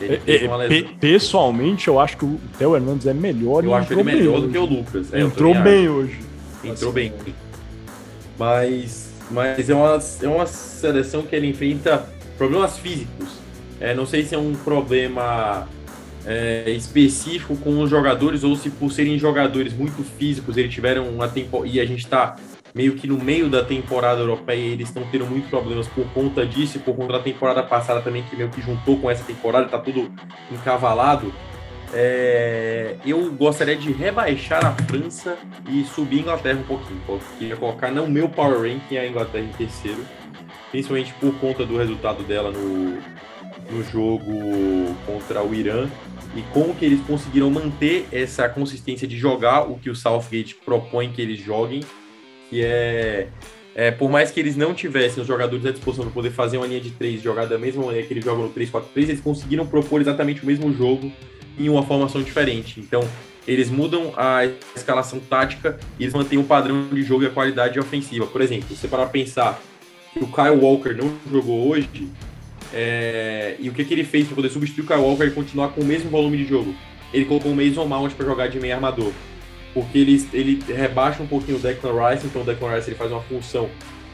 É, 0.00 0.20
é, 0.26 0.82
pessoalmente, 1.00 1.88
eu 1.88 1.98
acho 1.98 2.16
que 2.16 2.24
o 2.24 2.40
Theo 2.56 2.76
Hernandes 2.76 3.06
é 3.06 3.14
melhor. 3.14 3.64
Eu 3.64 3.74
acho 3.74 3.92
ele 3.92 4.04
melhor 4.04 4.40
do 4.40 4.48
que 4.48 4.58
o 4.58 4.64
Lucas. 4.64 5.12
É, 5.12 5.20
entrou 5.20 5.54
bem 5.54 5.86
acho. 5.86 5.92
hoje. 5.92 6.20
Entrou 6.64 6.90
assim, 6.90 6.92
bem. 6.92 7.12
Mas, 8.38 9.07
mas 9.30 9.68
é, 9.68 9.74
uma, 9.74 9.98
é 10.22 10.28
uma 10.28 10.46
seleção 10.46 11.22
que 11.22 11.34
ele 11.34 11.48
enfrenta 11.48 12.08
problemas 12.36 12.78
físicos. 12.78 13.28
É, 13.80 13.94
não 13.94 14.06
sei 14.06 14.24
se 14.24 14.34
é 14.34 14.38
um 14.38 14.54
problema 14.54 15.68
é, 16.26 16.70
específico 16.70 17.56
com 17.56 17.80
os 17.80 17.90
jogadores 17.90 18.44
ou 18.44 18.56
se 18.56 18.70
por 18.70 18.92
serem 18.92 19.18
jogadores 19.18 19.72
muito 19.72 20.02
físicos 20.02 20.56
eles 20.56 20.72
tiveram 20.72 21.08
uma 21.08 21.28
tempo 21.28 21.64
e 21.64 21.80
a 21.80 21.86
gente 21.86 22.00
está 22.00 22.36
meio 22.74 22.94
que 22.96 23.06
no 23.06 23.16
meio 23.16 23.48
da 23.48 23.64
temporada 23.64 24.20
europeia 24.20 24.72
eles 24.72 24.88
estão 24.88 25.04
tendo 25.10 25.26
muitos 25.26 25.48
problemas 25.48 25.86
por 25.88 26.04
conta 26.12 26.44
disso 26.44 26.80
por 26.80 26.94
conta 26.94 27.14
da 27.14 27.20
temporada 27.20 27.62
passada 27.62 28.00
também 28.00 28.22
que 28.24 28.36
meio 28.36 28.50
que 28.50 28.60
juntou 28.60 28.98
com 28.98 29.10
essa 29.10 29.24
temporada 29.24 29.66
está 29.66 29.78
tudo 29.78 30.12
encavalado 30.52 31.32
é, 31.94 32.96
eu 33.04 33.30
gostaria 33.32 33.76
de 33.76 33.90
rebaixar 33.92 34.64
a 34.64 34.72
França 34.84 35.36
e 35.68 35.84
subir 35.84 36.18
a 36.18 36.20
Inglaterra 36.20 36.58
um 36.60 36.64
pouquinho 36.64 37.00
porque 37.06 37.56
colocar 37.56 37.90
no 37.90 38.06
meu 38.06 38.28
power 38.28 38.60
ranking 38.60 38.96
a 38.96 39.06
Inglaterra 39.06 39.44
em 39.44 39.52
terceiro 39.52 40.04
principalmente 40.70 41.12
por 41.14 41.34
conta 41.36 41.64
do 41.64 41.76
resultado 41.76 42.22
dela 42.22 42.50
no, 42.50 42.98
no 43.70 43.84
jogo 43.90 44.94
contra 45.06 45.42
o 45.42 45.54
Irã 45.54 45.88
e 46.36 46.42
como 46.52 46.74
que 46.74 46.84
eles 46.84 47.00
conseguiram 47.06 47.50
manter 47.50 48.06
essa 48.12 48.48
consistência 48.48 49.08
de 49.08 49.16
jogar 49.16 49.62
o 49.62 49.78
que 49.78 49.88
o 49.88 49.96
Southgate 49.96 50.54
propõe 50.56 51.10
que 51.10 51.22
eles 51.22 51.40
joguem, 51.40 51.82
que 52.50 52.62
é, 52.62 53.28
é 53.74 53.90
por 53.90 54.10
mais 54.10 54.30
que 54.30 54.38
eles 54.38 54.56
não 54.56 54.74
tivessem 54.74 55.22
os 55.22 55.26
jogadores 55.26 55.64
à 55.64 55.70
disposição 55.70 56.04
para 56.04 56.12
poder 56.12 56.30
fazer 56.30 56.58
uma 56.58 56.66
linha 56.66 56.80
de 56.80 56.90
três, 56.90 57.22
jogar 57.22 57.46
da 57.46 57.58
mesma 57.58 57.84
maneira 57.84 58.06
que 58.06 58.12
eles 58.12 58.24
jogam 58.24 58.44
no 58.44 58.52
3-4-3, 58.52 58.82
eles 58.96 59.20
conseguiram 59.20 59.66
propor 59.66 60.00
exatamente 60.00 60.42
o 60.42 60.46
mesmo 60.46 60.72
jogo 60.72 61.10
em 61.58 61.68
uma 61.68 61.82
formação 61.82 62.22
diferente. 62.22 62.80
Então, 62.80 63.06
eles 63.46 63.70
mudam 63.70 64.12
a 64.16 64.46
escalação 64.76 65.18
tática 65.18 65.78
e 65.98 66.04
eles 66.04 66.14
mantêm 66.14 66.38
o 66.38 66.44
padrão 66.44 66.88
de 66.88 67.02
jogo 67.02 67.24
e 67.24 67.26
a 67.26 67.30
qualidade 67.30 67.78
ofensiva. 67.80 68.26
Por 68.26 68.40
exemplo, 68.42 68.76
você 68.76 68.86
parar 68.86 69.06
pensar 69.06 69.60
que 70.12 70.22
o 70.22 70.26
Kyle 70.26 70.56
Walker 70.60 70.92
não 70.92 71.12
jogou 71.30 71.68
hoje, 71.68 72.08
é, 72.72 73.56
e 73.58 73.68
o 73.68 73.72
que, 73.72 73.84
que 73.84 73.94
ele 73.94 74.04
fez 74.04 74.26
para 74.26 74.36
poder 74.36 74.50
substituir 74.50 74.84
o 74.84 74.86
Kyle 74.86 75.00
Walker 75.00 75.24
e 75.24 75.30
continuar 75.30 75.68
com 75.68 75.80
o 75.80 75.84
mesmo 75.84 76.10
volume 76.10 76.36
de 76.36 76.44
jogo? 76.44 76.74
Ele 77.12 77.24
colocou 77.24 77.50
o 77.52 77.56
Mason 77.56 77.86
Mount 77.86 78.12
para 78.12 78.26
jogar 78.26 78.48
de 78.48 78.60
meio 78.60 78.74
armador. 78.74 79.12
Porque 79.72 79.98
ele, 79.98 80.28
ele 80.32 80.62
rebaixa 80.66 81.22
um 81.22 81.26
pouquinho 81.26 81.56
o 81.56 81.60
Declan 81.60 82.10
Rice, 82.10 82.26
então 82.26 82.42
o 82.42 82.44
Declan 82.44 82.74
Rice 82.74 82.90
ele 82.90 82.96
faz 82.96 83.10
uma 83.10 83.22
função 83.22 83.68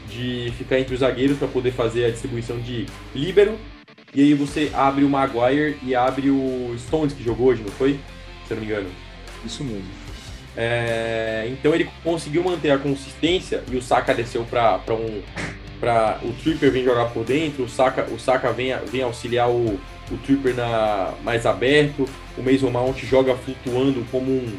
de 0.09 0.53
ficar 0.57 0.79
entre 0.79 0.93
os 0.93 0.99
zagueiros 0.99 1.37
para 1.37 1.47
poder 1.47 1.71
fazer 1.71 2.05
a 2.05 2.09
distribuição 2.09 2.59
de 2.59 2.85
líbero. 3.13 3.57
E 4.15 4.21
aí 4.21 4.33
você 4.33 4.71
abre 4.73 5.03
o 5.03 5.09
Maguire 5.09 5.77
e 5.83 5.93
abre 5.93 6.29
o 6.29 6.73
Stones, 6.79 7.13
que 7.13 7.21
jogou 7.21 7.47
hoje, 7.47 7.61
não 7.61 7.71
foi? 7.71 7.99
Se 8.47 8.53
eu 8.53 8.55
não 8.55 8.63
me 8.63 8.71
engano. 8.71 8.89
Isso 9.45 9.61
mesmo. 9.63 9.83
É, 10.55 11.47
então 11.51 11.75
ele 11.75 11.89
conseguiu 12.01 12.41
manter 12.41 12.71
a 12.71 12.77
consistência 12.77 13.61
e 13.69 13.75
o 13.75 13.81
Saka 13.81 14.13
desceu 14.13 14.45
para 14.45 14.79
um 14.93 15.21
para 15.79 16.19
o 16.23 16.31
Tripper 16.31 16.71
vir 16.71 16.85
jogar 16.85 17.05
por 17.07 17.25
dentro, 17.25 17.65
o 17.65 17.69
Saka, 17.69 18.07
o 18.09 18.17
Saka 18.17 18.51
vem, 18.53 18.73
vem 18.89 19.01
auxiliar 19.01 19.49
o, 19.49 19.77
o 20.09 20.17
Tripper 20.25 20.55
na, 20.55 21.13
mais 21.21 21.45
aberto, 21.45 22.07
o 22.37 22.41
Mason 22.41 22.69
Mount 22.69 23.03
joga 23.03 23.35
flutuando 23.35 24.05
como 24.09 24.31
um, 24.31 24.57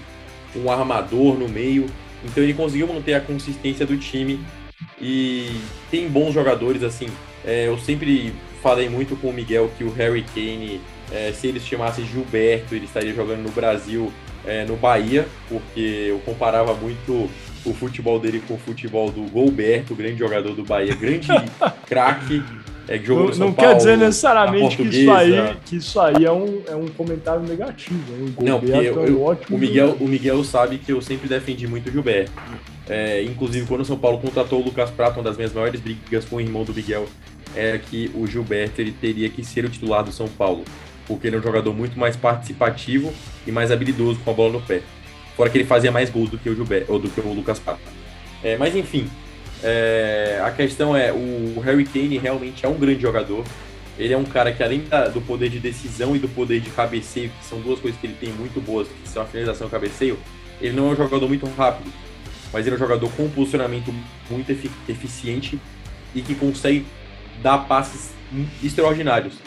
um 0.56 0.70
armador 0.70 1.38
no 1.38 1.48
meio. 1.48 1.86
Então 2.22 2.42
ele 2.42 2.52
conseguiu 2.52 2.86
manter 2.86 3.14
a 3.14 3.20
consistência 3.20 3.86
do 3.86 3.96
time 3.96 4.38
e 5.00 5.50
tem 5.90 6.06
bons 6.08 6.34
jogadores 6.34 6.82
assim. 6.82 7.08
É, 7.44 7.68
eu 7.68 7.78
sempre 7.78 8.32
falei 8.62 8.88
muito 8.88 9.16
com 9.16 9.28
o 9.28 9.32
Miguel 9.32 9.70
que 9.76 9.84
o 9.84 9.90
Harry 9.92 10.24
Kane, 10.34 10.80
é, 11.12 11.32
se 11.32 11.46
ele 11.46 11.60
se 11.60 11.66
chamasse 11.66 12.04
Gilberto, 12.04 12.74
ele 12.74 12.84
estaria 12.84 13.12
jogando 13.12 13.42
no 13.42 13.50
Brasil, 13.50 14.12
é, 14.44 14.64
no 14.64 14.76
Bahia, 14.76 15.26
porque 15.48 16.06
eu 16.08 16.18
comparava 16.20 16.74
muito 16.74 17.28
o 17.64 17.74
futebol 17.74 18.18
dele 18.18 18.42
com 18.46 18.54
o 18.54 18.58
futebol 18.58 19.10
do 19.10 19.22
Golberto, 19.22 19.94
grande 19.94 20.18
jogador 20.18 20.54
do 20.54 20.64
Bahia, 20.64 20.94
grande 20.94 21.28
craque. 21.86 22.42
É, 22.88 22.98
que 22.98 23.04
jogou 23.04 23.30
não, 23.30 23.46
não 23.46 23.52
Paulo, 23.52 23.72
quer 23.72 23.76
dizer 23.78 23.98
necessariamente 23.98 24.76
que 24.76 24.82
isso 24.84 25.10
aí, 25.10 25.56
que 25.64 25.76
isso 25.76 26.00
aí 26.00 26.24
é, 26.24 26.30
um, 26.30 26.62
é 26.68 26.76
um 26.76 26.86
comentário 26.86 27.42
negativo. 27.42 27.98
O 28.38 28.44
não, 28.44 28.60
porque 28.60 28.72
eu, 28.72 29.04
é 29.04 29.10
um 29.10 29.24
ótimo 29.24 29.56
o, 29.56 29.60
Miguel, 29.60 29.96
o 29.98 30.06
Miguel 30.06 30.44
sabe 30.44 30.78
que 30.78 30.92
eu 30.92 31.02
sempre 31.02 31.28
defendi 31.28 31.66
muito 31.66 31.88
o 31.88 31.92
Gilberto. 31.92 32.30
É, 32.88 33.24
inclusive, 33.24 33.66
quando 33.66 33.80
o 33.80 33.84
São 33.84 33.98
Paulo 33.98 34.18
contratou 34.18 34.60
o 34.60 34.64
Lucas 34.64 34.88
Prato, 34.90 35.18
uma 35.18 35.24
das 35.24 35.36
minhas 35.36 35.52
maiores 35.52 35.80
brigas 35.80 36.24
com 36.24 36.36
o 36.36 36.40
irmão 36.40 36.62
do 36.62 36.72
Miguel 36.72 37.08
era 37.56 37.78
que 37.78 38.10
o 38.14 38.26
Gilberto 38.26 38.80
ele 38.80 38.92
teria 38.92 39.28
que 39.28 39.44
ser 39.44 39.64
o 39.64 39.68
titular 39.68 40.04
do 40.04 40.12
São 40.12 40.28
Paulo, 40.28 40.64
porque 41.06 41.26
ele 41.26 41.36
é 41.36 41.38
um 41.38 41.42
jogador 41.42 41.74
muito 41.74 41.98
mais 41.98 42.16
participativo 42.16 43.12
e 43.46 43.50
mais 43.50 43.72
habilidoso 43.72 44.20
com 44.20 44.30
a 44.30 44.34
bola 44.34 44.52
no 44.52 44.60
pé. 44.60 44.82
Fora 45.36 45.50
que 45.50 45.58
ele 45.58 45.64
fazia 45.64 45.90
mais 45.90 46.10
gols 46.10 46.30
do 46.30 46.38
que 46.38 46.48
o 46.48 46.54
Gilberto, 46.54 46.92
ou 46.92 46.98
do 46.98 47.08
que 47.08 47.20
o 47.20 47.32
Lucas 47.32 47.58
Pato. 47.58 47.80
É, 48.42 48.56
mas 48.56 48.76
enfim, 48.76 49.08
é, 49.62 50.40
a 50.44 50.50
questão 50.50 50.96
é, 50.96 51.12
o 51.12 51.60
Harry 51.60 51.84
Kane 51.84 52.18
realmente 52.18 52.64
é 52.64 52.68
um 52.68 52.78
grande 52.78 53.02
jogador. 53.02 53.44
Ele 53.98 54.12
é 54.12 54.16
um 54.16 54.24
cara 54.24 54.52
que, 54.52 54.62
além 54.62 54.84
da, 54.84 55.08
do 55.08 55.22
poder 55.22 55.48
de 55.48 55.58
decisão 55.58 56.14
e 56.14 56.18
do 56.18 56.28
poder 56.28 56.60
de 56.60 56.68
cabeceio, 56.70 57.30
que 57.30 57.44
são 57.44 57.60
duas 57.60 57.80
coisas 57.80 57.98
que 57.98 58.06
ele 58.06 58.16
tem 58.20 58.30
muito 58.30 58.60
boas, 58.60 58.86
que 58.88 59.08
são 59.08 59.22
a 59.22 59.26
finalização 59.26 59.66
e 59.66 59.68
o 59.68 59.70
cabeceio, 59.70 60.18
ele 60.60 60.76
não 60.76 60.90
é 60.90 60.92
um 60.92 60.96
jogador 60.96 61.26
muito 61.26 61.46
rápido, 61.56 61.90
mas 62.52 62.66
ele 62.66 62.74
é 62.74 62.76
um 62.76 62.78
jogador 62.78 63.10
com 63.12 63.24
um 63.24 63.30
posicionamento 63.30 63.94
muito 64.30 64.50
efic 64.52 64.72
eficiente 64.88 65.58
e 66.14 66.20
que 66.20 66.34
consegue 66.34 66.84
dar 67.42 67.58
passes 67.66 68.14
extraordinários. 68.62 69.38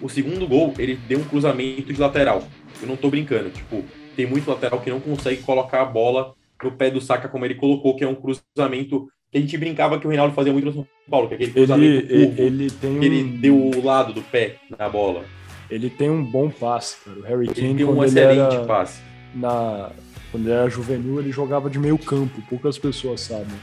O 0.00 0.08
segundo 0.08 0.46
gol, 0.46 0.74
ele 0.78 0.96
deu 1.08 1.18
um 1.20 1.24
cruzamento 1.24 1.92
de 1.92 2.00
lateral. 2.00 2.42
Eu 2.80 2.88
não 2.88 2.96
tô 2.96 3.08
brincando, 3.08 3.50
tipo, 3.50 3.82
tem 4.14 4.26
muito 4.26 4.48
lateral 4.48 4.80
que 4.80 4.90
não 4.90 5.00
consegue 5.00 5.42
colocar 5.42 5.82
a 5.82 5.84
bola 5.86 6.34
no 6.62 6.72
pé 6.72 6.90
do 6.90 7.00
Saka 7.00 7.28
como 7.28 7.44
ele 7.44 7.54
colocou, 7.54 7.96
que 7.96 8.04
é 8.04 8.08
um 8.08 8.14
cruzamento 8.14 9.08
que 9.30 9.38
a 9.38 9.40
gente 9.40 9.56
brincava 9.58 9.98
que 9.98 10.06
o 10.06 10.10
Reinaldo 10.10 10.34
fazia 10.34 10.52
muito 10.52 10.66
no 10.66 10.72
São 10.72 10.86
Paulo, 11.10 11.28
que 11.28 11.34
é 11.34 11.36
aquele 11.36 11.52
cruzamento 11.52 12.12
ele, 12.12 12.26
curvo, 12.26 12.42
ele 12.42 12.70
tem 12.70 12.90
um... 12.90 13.02
ele 13.02 13.22
deu 13.38 13.56
o 13.56 13.84
lado 13.84 14.12
do 14.12 14.22
pé 14.22 14.56
na 14.78 14.88
bola. 14.88 15.24
Ele 15.70 15.90
tem 15.90 16.08
um 16.08 16.24
bom 16.24 16.48
passe, 16.48 16.96
cara. 17.04 17.18
O 17.18 17.22
Harry 17.22 17.48
Kane 17.48 17.68
ele 17.68 17.76
tem 17.76 17.86
um 17.86 18.04
excelente 18.04 18.54
era, 18.54 18.64
passe. 18.64 19.00
Na, 19.34 19.90
quando 20.30 20.46
ele 20.46 20.52
era 20.52 20.68
juvenil, 20.68 21.18
ele 21.18 21.32
jogava 21.32 21.68
de 21.68 21.78
meio 21.78 21.98
campo, 21.98 22.40
poucas 22.48 22.78
pessoas 22.78 23.20
sabem. 23.20 23.56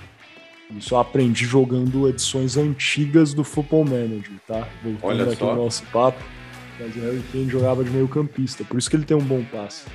Isso 0.77 0.93
eu 0.93 0.99
aprendi 0.99 1.45
jogando 1.45 2.07
edições 2.07 2.57
antigas 2.57 3.33
do 3.33 3.43
Football 3.43 3.85
Manager, 3.85 4.33
tá? 4.47 4.67
Voltando 4.83 5.03
Olha 5.03 5.23
aqui 5.25 5.35
só. 5.37 5.55
no 5.55 5.63
nosso 5.63 5.83
papo. 5.91 6.23
Mas 6.79 6.95
o 6.95 6.99
Harry 7.01 7.23
Kane 7.31 7.49
jogava 7.49 7.83
de 7.83 7.91
meio 7.91 8.07
campista, 8.07 8.63
por 8.63 8.79
isso 8.79 8.89
que 8.89 8.95
ele 8.95 9.05
tem 9.05 9.15
um 9.15 9.21
bom 9.21 9.43
passe. 9.43 9.85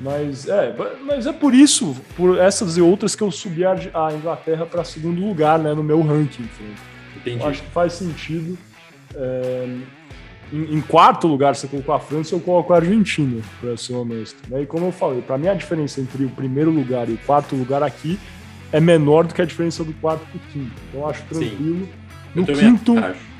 Mas 0.00 0.48
é, 0.48 0.74
mas 1.04 1.26
é 1.26 1.32
por 1.32 1.54
isso, 1.54 1.94
por 2.16 2.38
essas 2.38 2.78
e 2.78 2.80
outras 2.80 3.14
que 3.14 3.22
eu 3.22 3.30
subi 3.30 3.64
a, 3.64 3.72
a 3.72 4.14
Inglaterra 4.14 4.64
para 4.64 4.82
segundo 4.82 5.20
lugar, 5.20 5.58
né, 5.58 5.74
no 5.74 5.82
meu 5.82 6.00
ranking. 6.00 6.48
Entendi. 7.16 7.42
Eu 7.42 7.48
acho 7.48 7.62
que 7.62 7.70
faz 7.70 7.92
sentido. 7.94 8.56
É, 9.14 9.76
em, 10.52 10.76
em, 10.76 10.80
quarto 10.80 11.26
lugar, 11.26 11.54
você 11.54 11.66
colocou 11.68 11.94
a 11.94 12.00
França, 12.00 12.34
eu 12.34 12.40
coloco 12.40 12.72
a 12.72 12.76
Argentina, 12.76 13.42
para 13.60 13.76
ser 13.76 13.92
honesto. 13.92 14.38
Né? 14.48 14.62
E 14.62 14.66
como 14.66 14.86
eu 14.86 14.92
falei, 14.92 15.20
para 15.20 15.36
mim 15.36 15.48
a 15.48 15.54
diferença 15.54 16.00
entre 16.00 16.24
o 16.24 16.30
primeiro 16.30 16.70
lugar 16.70 17.08
e 17.08 17.12
o 17.12 17.18
quarto 17.18 17.54
lugar 17.54 17.82
aqui 17.82 18.18
é 18.72 18.80
menor 18.80 19.26
do 19.26 19.34
que 19.34 19.42
a 19.42 19.44
diferença 19.44 19.82
do 19.84 19.92
quarto 19.94 20.24
para 20.26 20.36
o 20.36 20.40
quinto. 20.52 20.72
Então 20.88 21.08
acho 21.08 21.22
tranquilo. 21.24 21.86
Sim. 21.86 21.90
No 22.34 22.46
quinto, 22.46 22.94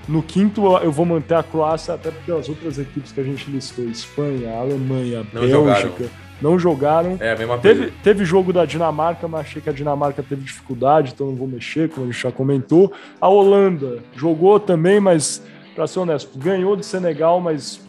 no 0.09 0.23
quinto 0.23 0.77
eu 0.79 0.91
vou 0.91 1.07
manter 1.07 1.35
a 1.35 1.43
Croácia, 1.43 1.95
até 1.95 2.11
porque 2.11 2.33
as 2.33 2.49
outras 2.49 2.79
equipes 2.79 3.13
que 3.13 3.21
a 3.21 3.25
gente 3.25 3.51
listou, 3.51 3.85
Espanha, 3.85 4.53
Alemanha, 4.57 5.25
Não 5.33 5.43
Bélgica. 5.43 5.49
Jogaram 5.49 6.11
não 6.41 6.59
jogaram. 6.59 7.17
É, 7.21 7.33
a 7.33 7.37
mesma 7.37 7.59
teve, 7.59 7.81
coisa. 7.81 7.95
Teve 8.03 8.25
jogo 8.25 8.53
da 8.53 8.65
Dinamarca, 8.65 9.29
mas 9.29 9.43
achei 9.43 9.61
que 9.61 9.69
a 9.69 9.73
Dinamarca 9.73 10.23
teve 10.23 10.43
dificuldade, 10.43 11.13
então 11.15 11.27
não 11.27 11.37
vou 11.37 11.47
mexer, 11.47 11.89
como 11.91 12.07
a 12.07 12.11
gente 12.11 12.23
já 12.23 12.33
comentou. 12.33 12.93
A 13.21 13.29
Holanda 13.29 13.99
jogou 14.17 14.59
também, 14.59 14.99
mas, 15.01 15.43
para 15.75 15.87
ser 15.87 16.01
honesto, 16.01 16.39
ganhou 16.39 16.77
de 16.77 16.85
Senegal, 16.87 17.41
mas 17.41 17.81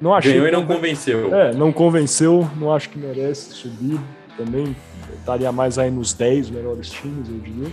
não 0.00 0.14
achei. 0.14 0.32
Ganhou 0.32 0.48
e 0.48 0.52
não 0.52 0.66
convenceu. 0.66 1.34
É, 1.34 1.52
não 1.52 1.72
convenceu, 1.72 2.48
não 2.56 2.72
acho 2.72 2.88
que 2.90 2.98
merece 2.98 3.52
subir. 3.52 3.98
Também 4.44 4.74
estaria 5.18 5.52
mais 5.52 5.78
aí 5.78 5.90
nos 5.90 6.14
10 6.14 6.48
melhores 6.48 6.88
times, 6.88 7.28
eu 7.28 7.38
diria. 7.38 7.70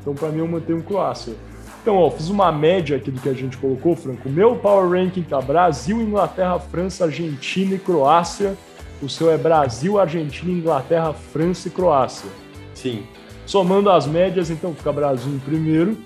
Então, 0.00 0.14
para 0.14 0.28
mim, 0.28 0.38
eu 0.38 0.48
mantenho 0.48 0.78
o 0.78 0.82
Croácia. 0.82 1.34
Então, 1.82 1.96
ó, 1.96 2.10
fiz 2.10 2.30
uma 2.30 2.50
média 2.50 2.96
aqui 2.96 3.10
do 3.10 3.20
que 3.20 3.28
a 3.28 3.34
gente 3.34 3.58
colocou, 3.58 3.94
Franco. 3.94 4.28
O 4.28 4.32
meu 4.32 4.56
power 4.56 4.88
ranking 4.90 5.22
tá 5.22 5.40
Brasil, 5.40 6.00
Inglaterra, 6.00 6.58
França, 6.58 7.04
Argentina 7.04 7.74
e 7.74 7.78
Croácia. 7.78 8.56
O 9.02 9.10
seu 9.10 9.30
é 9.30 9.36
Brasil, 9.36 10.00
Argentina, 10.00 10.50
Inglaterra, 10.50 11.12
França 11.12 11.68
e 11.68 11.70
Croácia. 11.70 12.30
Sim. 12.74 13.02
Somando 13.44 13.90
as 13.90 14.06
médias, 14.06 14.48
então 14.48 14.74
fica 14.74 14.90
Brasil 14.90 15.30
em 15.30 15.38
primeiro, 15.38 15.98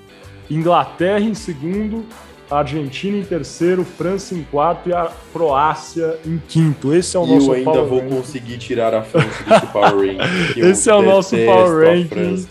Inglaterra 0.51 1.21
em 1.21 1.35
segundo, 1.35 2.05
Argentina 2.51 3.17
em 3.17 3.25
terceiro, 3.25 3.85
França 3.85 4.35
em 4.35 4.43
quarto 4.43 4.89
e 4.89 4.93
a 4.93 5.11
Croácia 5.33 6.19
em 6.27 6.39
quinto. 6.49 6.93
Esse 6.93 7.17
é 7.17 7.21
o 7.21 7.25
e 7.25 7.35
nosso 7.35 7.51
eu 7.51 7.55
ainda 7.55 7.71
power 7.71 7.89
vou 7.89 8.01
ranking. 8.01 8.17
conseguir 8.17 8.59
tirar 8.59 8.93
a 8.93 9.03
França 9.03 9.45
desse 9.45 9.67
power 9.73 10.17
ranking. 10.19 10.61
Esse 10.61 10.91
é 10.91 10.95
o 10.95 11.03
nosso 11.03 11.37
power 11.37 11.87
ranking. 11.87 12.47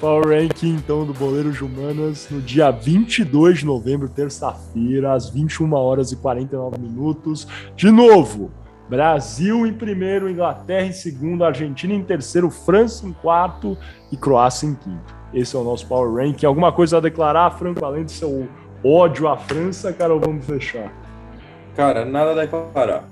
Power 0.00 0.26
ranking, 0.28 0.74
então, 0.74 1.04
do 1.04 1.12
Boleiro 1.12 1.52
Jumanas 1.52 2.26
no 2.30 2.40
dia 2.40 2.70
22 2.70 3.58
de 3.58 3.66
novembro, 3.66 4.08
terça-feira, 4.08 5.12
às 5.12 5.28
21 5.28 5.72
horas 5.74 6.10
e 6.10 6.16
49 6.16 6.78
minutos. 6.78 7.46
De 7.76 7.90
novo, 7.90 8.50
Brasil 8.88 9.66
em 9.66 9.72
primeiro, 9.72 10.28
Inglaterra 10.30 10.86
em 10.86 10.92
segundo, 10.92 11.44
Argentina 11.44 11.92
em 11.92 12.02
terceiro, 12.02 12.50
França 12.50 13.06
em 13.06 13.12
quarto 13.12 13.76
e 14.10 14.16
Croácia 14.16 14.66
em 14.66 14.74
quinto. 14.74 15.14
Esse 15.34 15.56
é 15.56 15.58
o 15.58 15.64
nosso 15.64 15.86
Power 15.86 16.14
Ranking. 16.14 16.46
Alguma 16.46 16.70
coisa 16.72 16.98
a 16.98 17.00
declarar, 17.00 17.50
Franco, 17.50 17.84
além 17.84 18.04
do 18.04 18.10
seu 18.10 18.48
ódio 18.84 19.28
à 19.28 19.36
França, 19.36 19.92
cara, 19.92 20.12
ou 20.12 20.20
vamos 20.20 20.44
fechar? 20.44 20.92
Cara, 21.74 22.04
nada 22.04 22.32
a 22.32 22.34
declarar. 22.34 23.04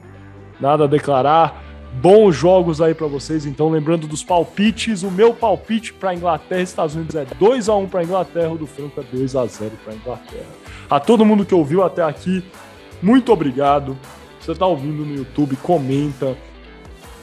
Nada 0.61 0.85
a 0.85 0.87
declarar. 0.87 1.63
Bons 1.95 2.35
jogos 2.35 2.81
aí 2.81 2.95
para 2.95 3.07
vocês. 3.07 3.45
Então, 3.45 3.69
lembrando 3.69 4.07
dos 4.07 4.25
palpites, 4.25 5.03
o 5.03 5.11
meu 5.11 5.35
palpite 5.35 5.93
para 5.93 6.15
Inglaterra 6.15 6.61
e 6.61 6.65
Estados 6.65 6.95
Unidos 6.95 7.15
é 7.15 7.25
2 7.25 7.69
a 7.69 7.75
1 7.75 7.89
para 7.89 8.05
Inglaterra, 8.05 8.51
o 8.51 8.59
do 8.59 8.67
Franco 8.67 9.01
é 9.01 9.05
2 9.05 9.37
a 9.37 9.47
0 9.47 9.73
para 9.85 9.95
Inglaterra. 9.95 10.47
A 10.89 11.01
todo 11.01 11.25
mundo 11.25 11.45
que 11.45 11.55
ouviu 11.55 11.83
até 11.83 12.03
aqui, 12.03 12.45
muito 13.03 13.33
obrigado. 13.33 13.97
Você 14.41 14.53
está 14.53 14.67
ouvindo 14.67 15.05
no 15.05 15.15
YouTube, 15.15 15.57
comenta, 15.57 16.37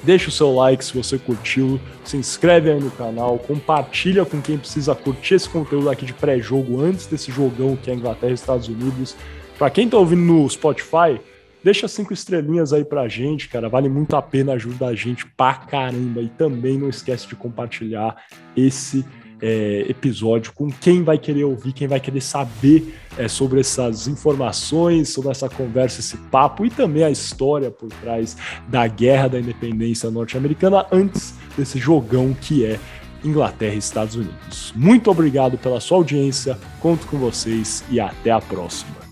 deixa 0.03 0.29
o 0.29 0.31
seu 0.31 0.53
like 0.53 0.83
se 0.83 0.95
você 0.95 1.17
curtiu, 1.17 1.79
se 2.03 2.17
inscreve 2.17 2.71
aí 2.71 2.79
no 2.79 2.91
canal, 2.91 3.37
compartilha 3.39 4.25
com 4.25 4.41
quem 4.41 4.57
precisa 4.57 4.95
curtir 4.95 5.35
esse 5.35 5.49
conteúdo 5.49 5.89
aqui 5.89 6.05
de 6.05 6.13
pré-jogo 6.13 6.81
antes 6.81 7.05
desse 7.07 7.31
jogão 7.31 7.75
que 7.75 7.91
é 7.91 7.93
Inglaterra 7.93 8.31
e 8.31 8.35
Estados 8.35 8.67
Unidos. 8.67 9.15
Para 9.57 9.69
quem 9.69 9.85
está 9.85 9.97
ouvindo 9.97 10.21
no 10.21 10.49
Spotify, 10.49 11.19
Deixa 11.61 11.89
cinco 11.89 12.13
estrelinhas 12.13 12.71
aí 12.71 12.85
pra 12.85 13.07
gente, 13.09 13.49
cara. 13.49 13.67
Vale 13.67 13.89
muito 13.89 14.15
a 14.15 14.21
pena, 14.21 14.53
ajuda 14.53 14.87
a 14.87 14.95
gente 14.95 15.25
pra 15.25 15.55
caramba. 15.55 16.21
E 16.21 16.29
também 16.29 16.77
não 16.77 16.87
esquece 16.87 17.27
de 17.27 17.35
compartilhar 17.35 18.15
esse 18.55 19.05
é, 19.41 19.85
episódio 19.87 20.51
com 20.53 20.69
quem 20.69 21.03
vai 21.03 21.17
querer 21.17 21.43
ouvir, 21.43 21.73
quem 21.73 21.87
vai 21.87 21.99
querer 21.99 22.21
saber 22.21 22.95
é, 23.17 23.27
sobre 23.27 23.59
essas 23.59 24.07
informações, 24.07 25.09
sobre 25.09 25.31
essa 25.31 25.49
conversa, 25.49 25.99
esse 25.99 26.17
papo 26.17 26.65
e 26.65 26.69
também 26.69 27.03
a 27.03 27.09
história 27.09 27.71
por 27.71 27.89
trás 27.89 28.37
da 28.67 28.87
guerra 28.87 29.29
da 29.29 29.39
independência 29.39 30.09
norte-americana 30.09 30.85
antes 30.91 31.33
desse 31.57 31.79
jogão 31.79 32.33
que 32.33 32.65
é 32.65 32.79
Inglaterra 33.23 33.75
e 33.75 33.79
Estados 33.79 34.15
Unidos. 34.15 34.73
Muito 34.75 35.11
obrigado 35.11 35.57
pela 35.57 35.79
sua 35.79 35.97
audiência, 35.97 36.57
conto 36.79 37.05
com 37.07 37.17
vocês 37.17 37.83
e 37.89 37.99
até 37.99 38.31
a 38.31 38.39
próxima. 38.39 39.08